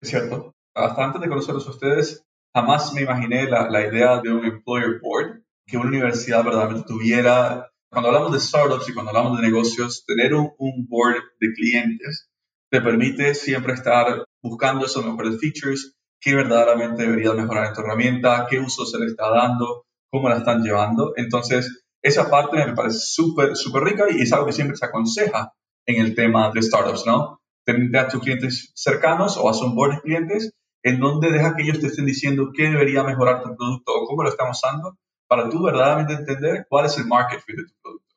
Es 0.00 0.10
cierto. 0.10 0.54
Hasta 0.74 1.04
antes 1.04 1.20
de 1.20 1.28
conocerlos 1.28 1.66
a 1.66 1.70
ustedes, 1.70 2.24
jamás 2.54 2.92
me 2.94 3.02
imaginé 3.02 3.48
la, 3.50 3.68
la, 3.68 3.86
idea 3.86 4.20
de 4.20 4.32
un 4.32 4.44
employer 4.44 5.00
board, 5.00 5.42
que 5.66 5.76
una 5.76 5.88
universidad 5.88 6.44
verdaderamente 6.44 6.86
tuviera, 6.86 7.70
cuando 7.90 8.08
hablamos 8.08 8.32
de 8.32 8.40
startups 8.40 8.88
y 8.88 8.94
cuando 8.94 9.10
hablamos 9.10 9.40
de 9.40 9.46
negocios, 9.46 10.04
tener 10.06 10.34
un, 10.34 10.52
un 10.58 10.86
board 10.88 11.16
de 11.40 11.52
clientes 11.52 12.30
te 12.70 12.80
permite 12.80 13.34
siempre 13.34 13.72
estar 13.72 14.24
buscando 14.42 14.86
esos 14.86 15.04
mejores 15.04 15.40
features, 15.40 15.96
qué 16.20 16.34
verdaderamente 16.34 17.02
debería 17.02 17.32
mejorar 17.32 17.68
en 17.68 17.74
tu 17.74 17.80
herramienta, 17.80 18.46
qué 18.48 18.58
uso 18.58 18.84
se 18.84 18.98
le 18.98 19.06
está 19.06 19.30
dando, 19.30 19.86
cómo 20.10 20.28
la 20.28 20.38
están 20.38 20.62
llevando. 20.62 21.12
Entonces, 21.16 21.86
esa 22.08 22.30
parte 22.30 22.56
me 22.56 22.74
parece 22.74 22.98
súper, 22.98 23.56
súper 23.56 23.84
rica 23.84 24.06
y 24.10 24.22
es 24.22 24.32
algo 24.32 24.46
que 24.46 24.52
siempre 24.52 24.76
se 24.76 24.86
aconseja 24.86 25.52
en 25.86 26.04
el 26.04 26.14
tema 26.14 26.50
de 26.52 26.62
startups, 26.62 27.06
¿no? 27.06 27.40
Tener 27.64 27.96
a 27.96 28.08
tus 28.08 28.22
clientes 28.22 28.72
cercanos 28.74 29.36
o 29.36 29.48
a 29.48 29.74
board 29.74 29.96
de 29.96 30.00
clientes 30.00 30.52
en 30.82 31.00
donde 31.00 31.30
deja 31.30 31.54
que 31.54 31.62
ellos 31.62 31.80
te 31.80 31.88
estén 31.88 32.06
diciendo 32.06 32.50
qué 32.54 32.64
debería 32.64 33.02
mejorar 33.02 33.42
tu 33.42 33.54
producto 33.56 33.92
o 33.92 34.06
cómo 34.06 34.22
lo 34.22 34.28
estamos 34.28 34.58
usando 34.58 34.96
para 35.26 35.48
tú 35.48 35.62
verdaderamente 35.62 36.14
entender 36.14 36.66
cuál 36.68 36.86
es 36.86 36.96
el 36.98 37.06
market 37.06 37.40
fit 37.40 37.56
de 37.56 37.64
tu 37.64 37.74
producto. 37.82 38.14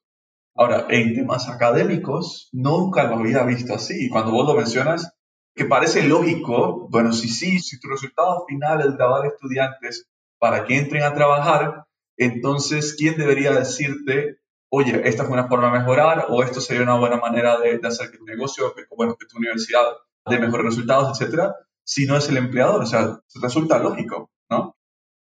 Ahora, 0.55 0.85
en 0.89 1.15
temas 1.15 1.49
académicos, 1.49 2.49
nunca 2.51 3.03
lo 3.03 3.15
había 3.15 3.43
visto 3.43 3.73
así. 3.73 4.09
Cuando 4.09 4.31
vos 4.31 4.47
lo 4.47 4.55
mencionas, 4.55 5.13
que 5.55 5.65
parece 5.65 6.03
lógico, 6.03 6.87
bueno, 6.89 7.11
si 7.13 7.27
sí, 7.27 7.59
si 7.59 7.79
tu 7.79 7.89
resultado 7.89 8.45
final 8.47 8.81
es 8.81 8.95
grabar 8.95 9.25
estudiantes 9.25 10.09
para 10.39 10.65
que 10.65 10.77
entren 10.77 11.03
a 11.03 11.13
trabajar, 11.13 11.85
entonces, 12.17 12.95
¿quién 12.97 13.17
debería 13.17 13.51
decirte, 13.51 14.39
oye, 14.69 15.01
esta 15.05 15.23
es 15.23 15.29
una 15.29 15.47
forma 15.47 15.71
de 15.71 15.79
mejorar 15.79 16.27
o 16.29 16.43
esto 16.43 16.61
sería 16.61 16.83
una 16.83 16.97
buena 16.97 17.17
manera 17.17 17.59
de, 17.59 17.79
hacer 17.83 18.11
que 18.11 18.17
tu 18.17 18.25
negocio, 18.25 18.73
que, 18.75 18.83
que 18.83 19.25
tu 19.25 19.37
universidad 19.37 19.85
dé 20.29 20.39
mejores 20.39 20.65
resultados, 20.65 21.19
etcétera? 21.19 21.55
Si 21.83 22.05
no 22.05 22.17
es 22.17 22.29
el 22.29 22.37
empleador, 22.37 22.81
o 22.81 22.85
sea, 22.85 23.19
resulta 23.41 23.79
lógico, 23.79 24.31
¿no? 24.49 24.75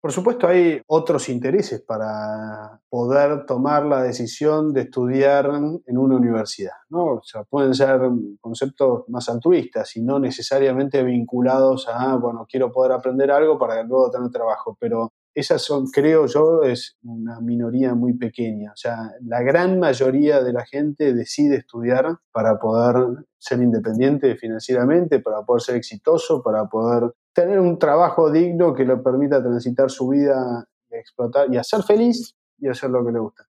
Por 0.00 0.12
supuesto, 0.12 0.46
hay 0.46 0.80
otros 0.86 1.28
intereses 1.28 1.82
para 1.82 2.80
poder 2.88 3.46
tomar 3.46 3.84
la 3.84 4.00
decisión 4.00 4.72
de 4.72 4.82
estudiar 4.82 5.46
en 5.46 5.98
una 5.98 6.16
universidad, 6.16 6.76
¿no? 6.88 7.16
O 7.16 7.22
sea, 7.24 7.42
pueden 7.42 7.74
ser 7.74 8.00
conceptos 8.40 9.08
más 9.08 9.28
altruistas 9.28 9.96
y 9.96 10.02
no 10.02 10.20
necesariamente 10.20 11.02
vinculados 11.02 11.88
a, 11.88 12.14
bueno, 12.14 12.46
quiero 12.48 12.70
poder 12.70 12.92
aprender 12.92 13.32
algo 13.32 13.58
para 13.58 13.82
luego 13.82 14.08
tener 14.08 14.30
trabajo, 14.30 14.76
pero 14.78 15.12
esas 15.38 15.62
son, 15.62 15.86
creo 15.86 16.26
yo, 16.26 16.64
es 16.64 16.98
una 17.04 17.40
minoría 17.40 17.94
muy 17.94 18.14
pequeña. 18.14 18.72
O 18.72 18.76
sea, 18.76 19.12
la 19.20 19.40
gran 19.42 19.78
mayoría 19.78 20.42
de 20.42 20.52
la 20.52 20.66
gente 20.66 21.14
decide 21.14 21.58
estudiar 21.58 22.16
para 22.32 22.58
poder 22.58 23.24
ser 23.38 23.62
independiente 23.62 24.34
financieramente, 24.34 25.20
para 25.20 25.42
poder 25.42 25.62
ser 25.62 25.76
exitoso, 25.76 26.42
para 26.42 26.64
poder 26.64 27.12
tener 27.32 27.60
un 27.60 27.78
trabajo 27.78 28.32
digno 28.32 28.74
que 28.74 28.84
le 28.84 28.96
permita 28.96 29.40
transitar 29.40 29.90
su 29.90 30.08
vida, 30.08 30.66
explotar 30.90 31.46
y 31.54 31.56
hacer 31.56 31.84
feliz 31.84 32.34
y 32.58 32.66
hacer 32.66 32.90
lo 32.90 33.06
que 33.06 33.12
le 33.12 33.20
gusta. 33.20 33.44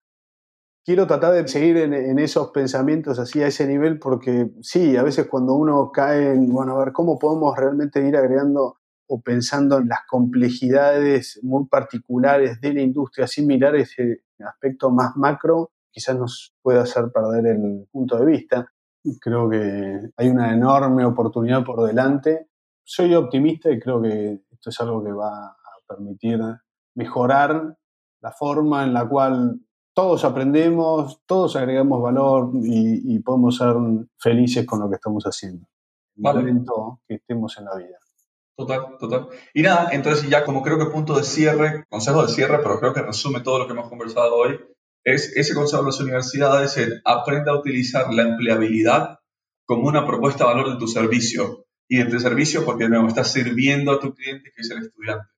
Quiero 0.85 1.07
tratar 1.07 1.33
de 1.33 1.47
seguir 1.47 1.77
en, 1.77 1.93
en, 1.93 2.19
esos 2.19 2.51
pensamientos 2.51 3.17
así 3.17 3.41
a 3.41 3.47
ese 3.47 3.67
nivel 3.67 3.97
porque 3.97 4.51
sí, 4.61 4.95
a 4.95 5.03
veces 5.03 5.27
cuando 5.27 5.55
uno 5.55 5.91
cae 5.91 6.33
en, 6.33 6.51
bueno, 6.51 6.75
a 6.75 6.85
ver, 6.85 6.93
¿cómo 6.93 7.17
podemos 7.17 7.57
realmente 7.57 8.07
ir 8.07 8.15
agregando 8.15 8.78
o 9.11 9.21
pensando 9.21 9.79
en 9.79 9.87
las 9.87 10.01
complejidades 10.07 11.39
muy 11.41 11.65
particulares 11.65 12.61
de 12.61 12.73
la 12.75 12.81
industria, 12.81 13.25
sin 13.25 13.47
mirar 13.47 13.75
ese 13.75 14.23
aspecto 14.39 14.91
más 14.91 15.17
macro, 15.17 15.71
quizás 15.91 16.15
nos 16.15 16.53
pueda 16.61 16.83
hacer 16.83 17.11
perder 17.11 17.47
el 17.47 17.87
punto 17.91 18.17
de 18.17 18.25
vista. 18.25 18.71
Creo 19.19 19.49
que 19.49 20.11
hay 20.15 20.29
una 20.29 20.53
enorme 20.53 21.05
oportunidad 21.05 21.63
por 21.63 21.87
delante. 21.87 22.49
Soy 22.83 23.15
optimista 23.15 23.71
y 23.71 23.79
creo 23.79 23.99
que 23.99 24.43
esto 24.51 24.69
es 24.69 24.79
algo 24.79 25.03
que 25.03 25.11
va 25.11 25.47
a 25.47 25.57
permitir 25.87 26.39
mejorar 26.93 27.75
la 28.21 28.31
forma 28.31 28.83
en 28.83 28.93
la 28.93 29.09
cual 29.09 29.59
todos 29.91 30.23
aprendemos, 30.23 31.23
todos 31.25 31.55
agregamos 31.55 31.99
valor 31.99 32.51
y, 32.61 33.17
podemos 33.19 33.57
ser 33.57 33.75
felices 34.17 34.67
con 34.67 34.81
lo 34.81 34.89
que 34.89 34.95
estamos 34.95 35.23
haciendo. 35.23 35.65
En 36.15 36.27
el 36.27 36.35
momento 36.35 37.01
que 37.07 37.15
estemos 37.15 37.57
en 37.57 37.65
la 37.65 37.75
vida. 37.75 37.97
Total, 38.59 38.97
total. 38.99 39.29
Y 39.53 39.61
nada, 39.61 39.87
entonces 39.93 40.29
ya 40.29 40.43
como 40.43 40.61
creo 40.61 40.77
que 40.77 40.87
punto 40.87 41.17
de 41.17 41.23
cierre, 41.23 41.85
consejo 41.87 42.23
de 42.23 42.33
cierre, 42.33 42.59
pero 42.61 42.77
creo 42.77 42.93
que 42.93 43.01
resume 43.01 43.39
todo 43.39 43.57
lo 43.57 43.65
que 43.65 43.71
hemos 43.71 43.87
conversado 43.87 44.35
hoy, 44.35 44.59
es 45.05 45.31
ese 45.37 45.53
consejo 45.53 45.83
de 45.83 45.87
las 45.87 45.99
universidades, 46.01 46.75
el 46.75 47.01
aprende 47.05 47.49
a 47.51 47.55
utilizar 47.55 48.13
la 48.13 48.23
empleabilidad 48.23 49.19
como 49.65 49.87
una 49.87 50.05
propuesta 50.05 50.43
de 50.43 50.49
valor 50.49 50.73
de 50.73 50.77
tu 50.77 50.89
servicio. 50.89 51.67
Y 51.87 51.99
de 51.99 52.11
tu 52.11 52.19
servicio 52.19 52.65
porque 52.65 52.89
no 52.89 53.07
estás 53.07 53.31
sirviendo 53.31 53.93
a 53.93 53.99
tu 54.01 54.13
cliente, 54.13 54.51
que 54.53 54.61
es 54.61 54.69
el 54.69 54.79
estudiante. 54.79 55.29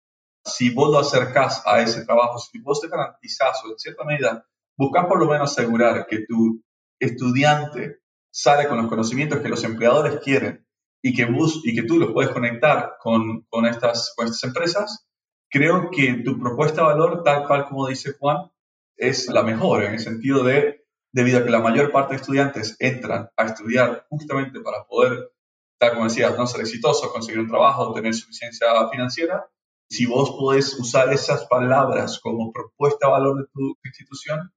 Si 0.43 0.73
vos 0.73 0.91
lo 0.91 0.97
acercás 0.97 1.61
a 1.67 1.79
ese 1.79 2.03
trabajo, 2.03 2.39
si 2.39 2.57
vos 2.57 2.81
te 2.81 2.87
garantizás 2.87 3.63
o 3.63 3.69
en 3.69 3.77
cierta 3.77 4.03
medida 4.03 4.47
buscas 4.75 5.05
por 5.05 5.19
lo 5.19 5.27
menos 5.27 5.51
asegurar 5.51 6.07
que 6.07 6.25
tu 6.25 6.59
estudiante 6.99 7.99
sale 8.31 8.67
con 8.67 8.79
los 8.79 8.87
conocimientos 8.87 9.41
que 9.41 9.49
los 9.49 9.63
empleadores 9.63 10.19
quieren 10.23 10.65
y 11.01 11.13
que, 11.13 11.25
bus, 11.25 11.61
y 11.63 11.75
que 11.75 11.83
tú 11.83 11.97
los 11.97 12.11
puedes 12.11 12.31
conectar 12.31 12.97
con, 12.99 13.41
con, 13.49 13.65
estas, 13.65 14.13
con 14.15 14.27
estas 14.27 14.43
empresas, 14.43 15.07
creo 15.49 15.89
que 15.91 16.21
tu 16.23 16.39
propuesta 16.39 16.81
de 16.81 16.87
valor, 16.87 17.23
tal 17.23 17.47
cual 17.47 17.65
como 17.67 17.87
dice 17.87 18.13
Juan, 18.19 18.51
es 18.95 19.27
la 19.29 19.43
mejor 19.43 19.83
en 19.83 19.93
el 19.93 19.99
sentido 19.99 20.43
de, 20.43 20.85
debido 21.11 21.39
a 21.39 21.43
que 21.43 21.49
la 21.49 21.59
mayor 21.59 21.91
parte 21.91 22.13
de 22.13 22.21
estudiantes 22.21 22.75
entran 22.79 23.29
a 23.35 23.45
estudiar 23.45 24.05
justamente 24.09 24.59
para 24.61 24.85
poder, 24.85 25.31
tal 25.79 25.93
como 25.93 26.03
decías, 26.05 26.37
no 26.37 26.45
ser 26.45 26.61
exitoso, 26.61 27.11
conseguir 27.11 27.41
un 27.41 27.49
trabajo, 27.49 27.93
tener 27.93 28.13
suficiencia 28.13 28.67
financiera, 28.91 29.45
si 29.89 30.05
vos 30.05 30.31
podés 30.31 30.79
usar 30.79 31.11
esas 31.11 31.45
palabras 31.47 32.19
como 32.21 32.53
propuesta 32.53 33.07
de 33.07 33.11
valor 33.11 33.37
de 33.39 33.47
tu 33.51 33.75
institución, 33.83 34.53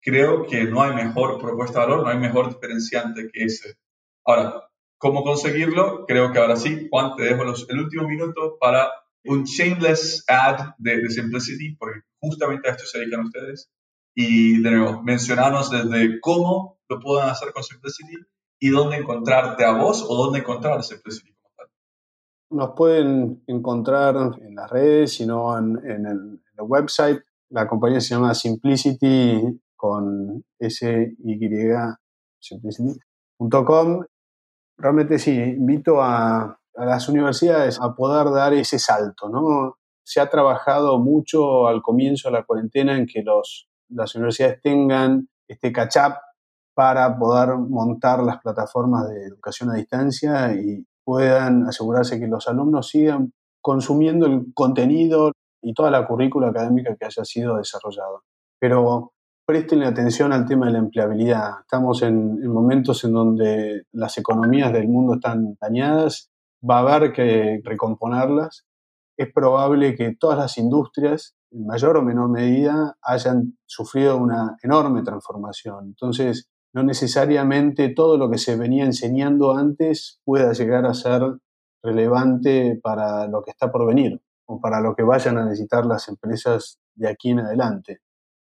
creo 0.00 0.44
que 0.44 0.64
no 0.64 0.82
hay 0.82 0.92
mejor 0.92 1.38
propuesta 1.40 1.80
de 1.80 1.86
valor, 1.86 2.02
no 2.02 2.10
hay 2.10 2.18
mejor 2.18 2.48
diferenciante 2.48 3.28
que 3.32 3.44
ese. 3.44 3.76
Ahora, 4.24 4.68
cómo 5.02 5.24
conseguirlo, 5.24 6.06
creo 6.06 6.30
que 6.30 6.38
ahora 6.38 6.54
sí, 6.54 6.86
Juan, 6.88 7.16
te 7.16 7.24
dejo 7.24 7.42
el 7.42 7.80
último 7.80 8.06
minuto 8.06 8.56
para 8.60 8.88
un 9.24 9.42
shameless 9.42 10.24
ad 10.28 10.76
de, 10.78 11.10
Simplicity, 11.10 11.74
porque 11.74 12.02
justamente 12.20 12.68
a 12.68 12.70
esto 12.70 12.84
se 12.86 13.00
dedican 13.00 13.24
ustedes. 13.24 13.68
Y 14.14 14.62
de 14.62 14.70
nuevo, 14.70 15.02
mencionarnos 15.02 15.72
desde 15.72 16.20
cómo 16.20 16.78
lo 16.88 17.00
puedan 17.00 17.30
hacer 17.30 17.52
con 17.52 17.64
Simplicity 17.64 18.16
y 18.60 18.68
dónde 18.68 18.98
encontrarte 18.98 19.64
a 19.64 19.72
vos 19.72 20.06
o 20.08 20.14
dónde 20.14 20.38
encontrar 20.38 20.84
Simplicity. 20.84 21.34
Nos 22.50 22.70
pueden 22.76 23.42
encontrar 23.48 24.14
en 24.40 24.54
las 24.54 24.70
redes, 24.70 25.14
sino 25.14 25.58
en, 25.58 25.80
en, 25.84 26.06
el, 26.06 26.40
website. 26.58 27.20
La 27.48 27.66
compañía 27.66 28.00
se 28.00 28.14
llama 28.14 28.34
Simplicity 28.34 29.60
con 29.74 30.44
S 30.60 31.16
Y 31.24 31.40
simplicity.com. 32.38 34.04
Realmente 34.76 35.18
sí, 35.18 35.38
invito 35.38 36.02
a, 36.02 36.58
a 36.74 36.84
las 36.84 37.08
universidades 37.08 37.80
a 37.80 37.94
poder 37.94 38.32
dar 38.32 38.54
ese 38.54 38.78
salto, 38.78 39.28
¿no? 39.28 39.78
Se 40.04 40.20
ha 40.20 40.28
trabajado 40.28 40.98
mucho 40.98 41.66
al 41.66 41.82
comienzo 41.82 42.28
de 42.28 42.32
la 42.32 42.44
cuarentena 42.44 42.96
en 42.96 43.06
que 43.06 43.22
los, 43.22 43.68
las 43.88 44.14
universidades 44.14 44.60
tengan 44.62 45.28
este 45.46 45.72
catch-up 45.72 46.14
para 46.74 47.18
poder 47.18 47.56
montar 47.56 48.22
las 48.22 48.40
plataformas 48.40 49.08
de 49.08 49.26
educación 49.26 49.70
a 49.70 49.74
distancia 49.74 50.54
y 50.54 50.84
puedan 51.04 51.66
asegurarse 51.68 52.18
que 52.18 52.26
los 52.26 52.48
alumnos 52.48 52.88
sigan 52.88 53.32
consumiendo 53.60 54.26
el 54.26 54.52
contenido 54.54 55.32
y 55.60 55.74
toda 55.74 55.90
la 55.90 56.06
currícula 56.06 56.48
académica 56.48 56.96
que 56.96 57.04
haya 57.04 57.24
sido 57.24 57.58
desarrollado. 57.58 58.22
Pero 58.58 59.12
presten 59.44 59.82
atención 59.82 60.32
al 60.32 60.46
tema 60.46 60.66
de 60.66 60.72
la 60.72 60.78
empleabilidad. 60.78 61.60
Estamos 61.60 62.02
en, 62.02 62.38
en 62.42 62.48
momentos 62.48 63.04
en 63.04 63.12
donde 63.12 63.82
las 63.92 64.16
economías 64.18 64.72
del 64.72 64.88
mundo 64.88 65.14
están 65.14 65.56
dañadas 65.60 66.32
va 66.68 66.78
a 66.78 66.94
haber 66.94 67.12
que 67.12 67.60
recomponerlas. 67.64 68.64
Es 69.16 69.32
probable 69.32 69.94
que 69.94 70.14
todas 70.14 70.38
las 70.38 70.58
industrias, 70.58 71.34
en 71.50 71.66
mayor 71.66 71.96
o 71.96 72.02
menor 72.02 72.30
medida, 72.30 72.96
hayan 73.02 73.58
sufrido 73.66 74.16
una 74.16 74.56
enorme 74.62 75.02
transformación. 75.02 75.86
Entonces, 75.86 76.48
no 76.72 76.82
necesariamente 76.82 77.90
todo 77.90 78.16
lo 78.16 78.30
que 78.30 78.38
se 78.38 78.56
venía 78.56 78.84
enseñando 78.84 79.54
antes 79.54 80.20
pueda 80.24 80.52
llegar 80.52 80.86
a 80.86 80.94
ser 80.94 81.22
relevante 81.82 82.78
para 82.82 83.26
lo 83.26 83.42
que 83.42 83.50
está 83.50 83.70
por 83.70 83.86
venir 83.86 84.20
o 84.46 84.60
para 84.60 84.80
lo 84.80 84.94
que 84.94 85.02
vayan 85.02 85.36
a 85.36 85.44
necesitar 85.44 85.84
las 85.84 86.08
empresas 86.08 86.78
de 86.94 87.08
aquí 87.08 87.30
en 87.30 87.40
adelante. 87.40 88.00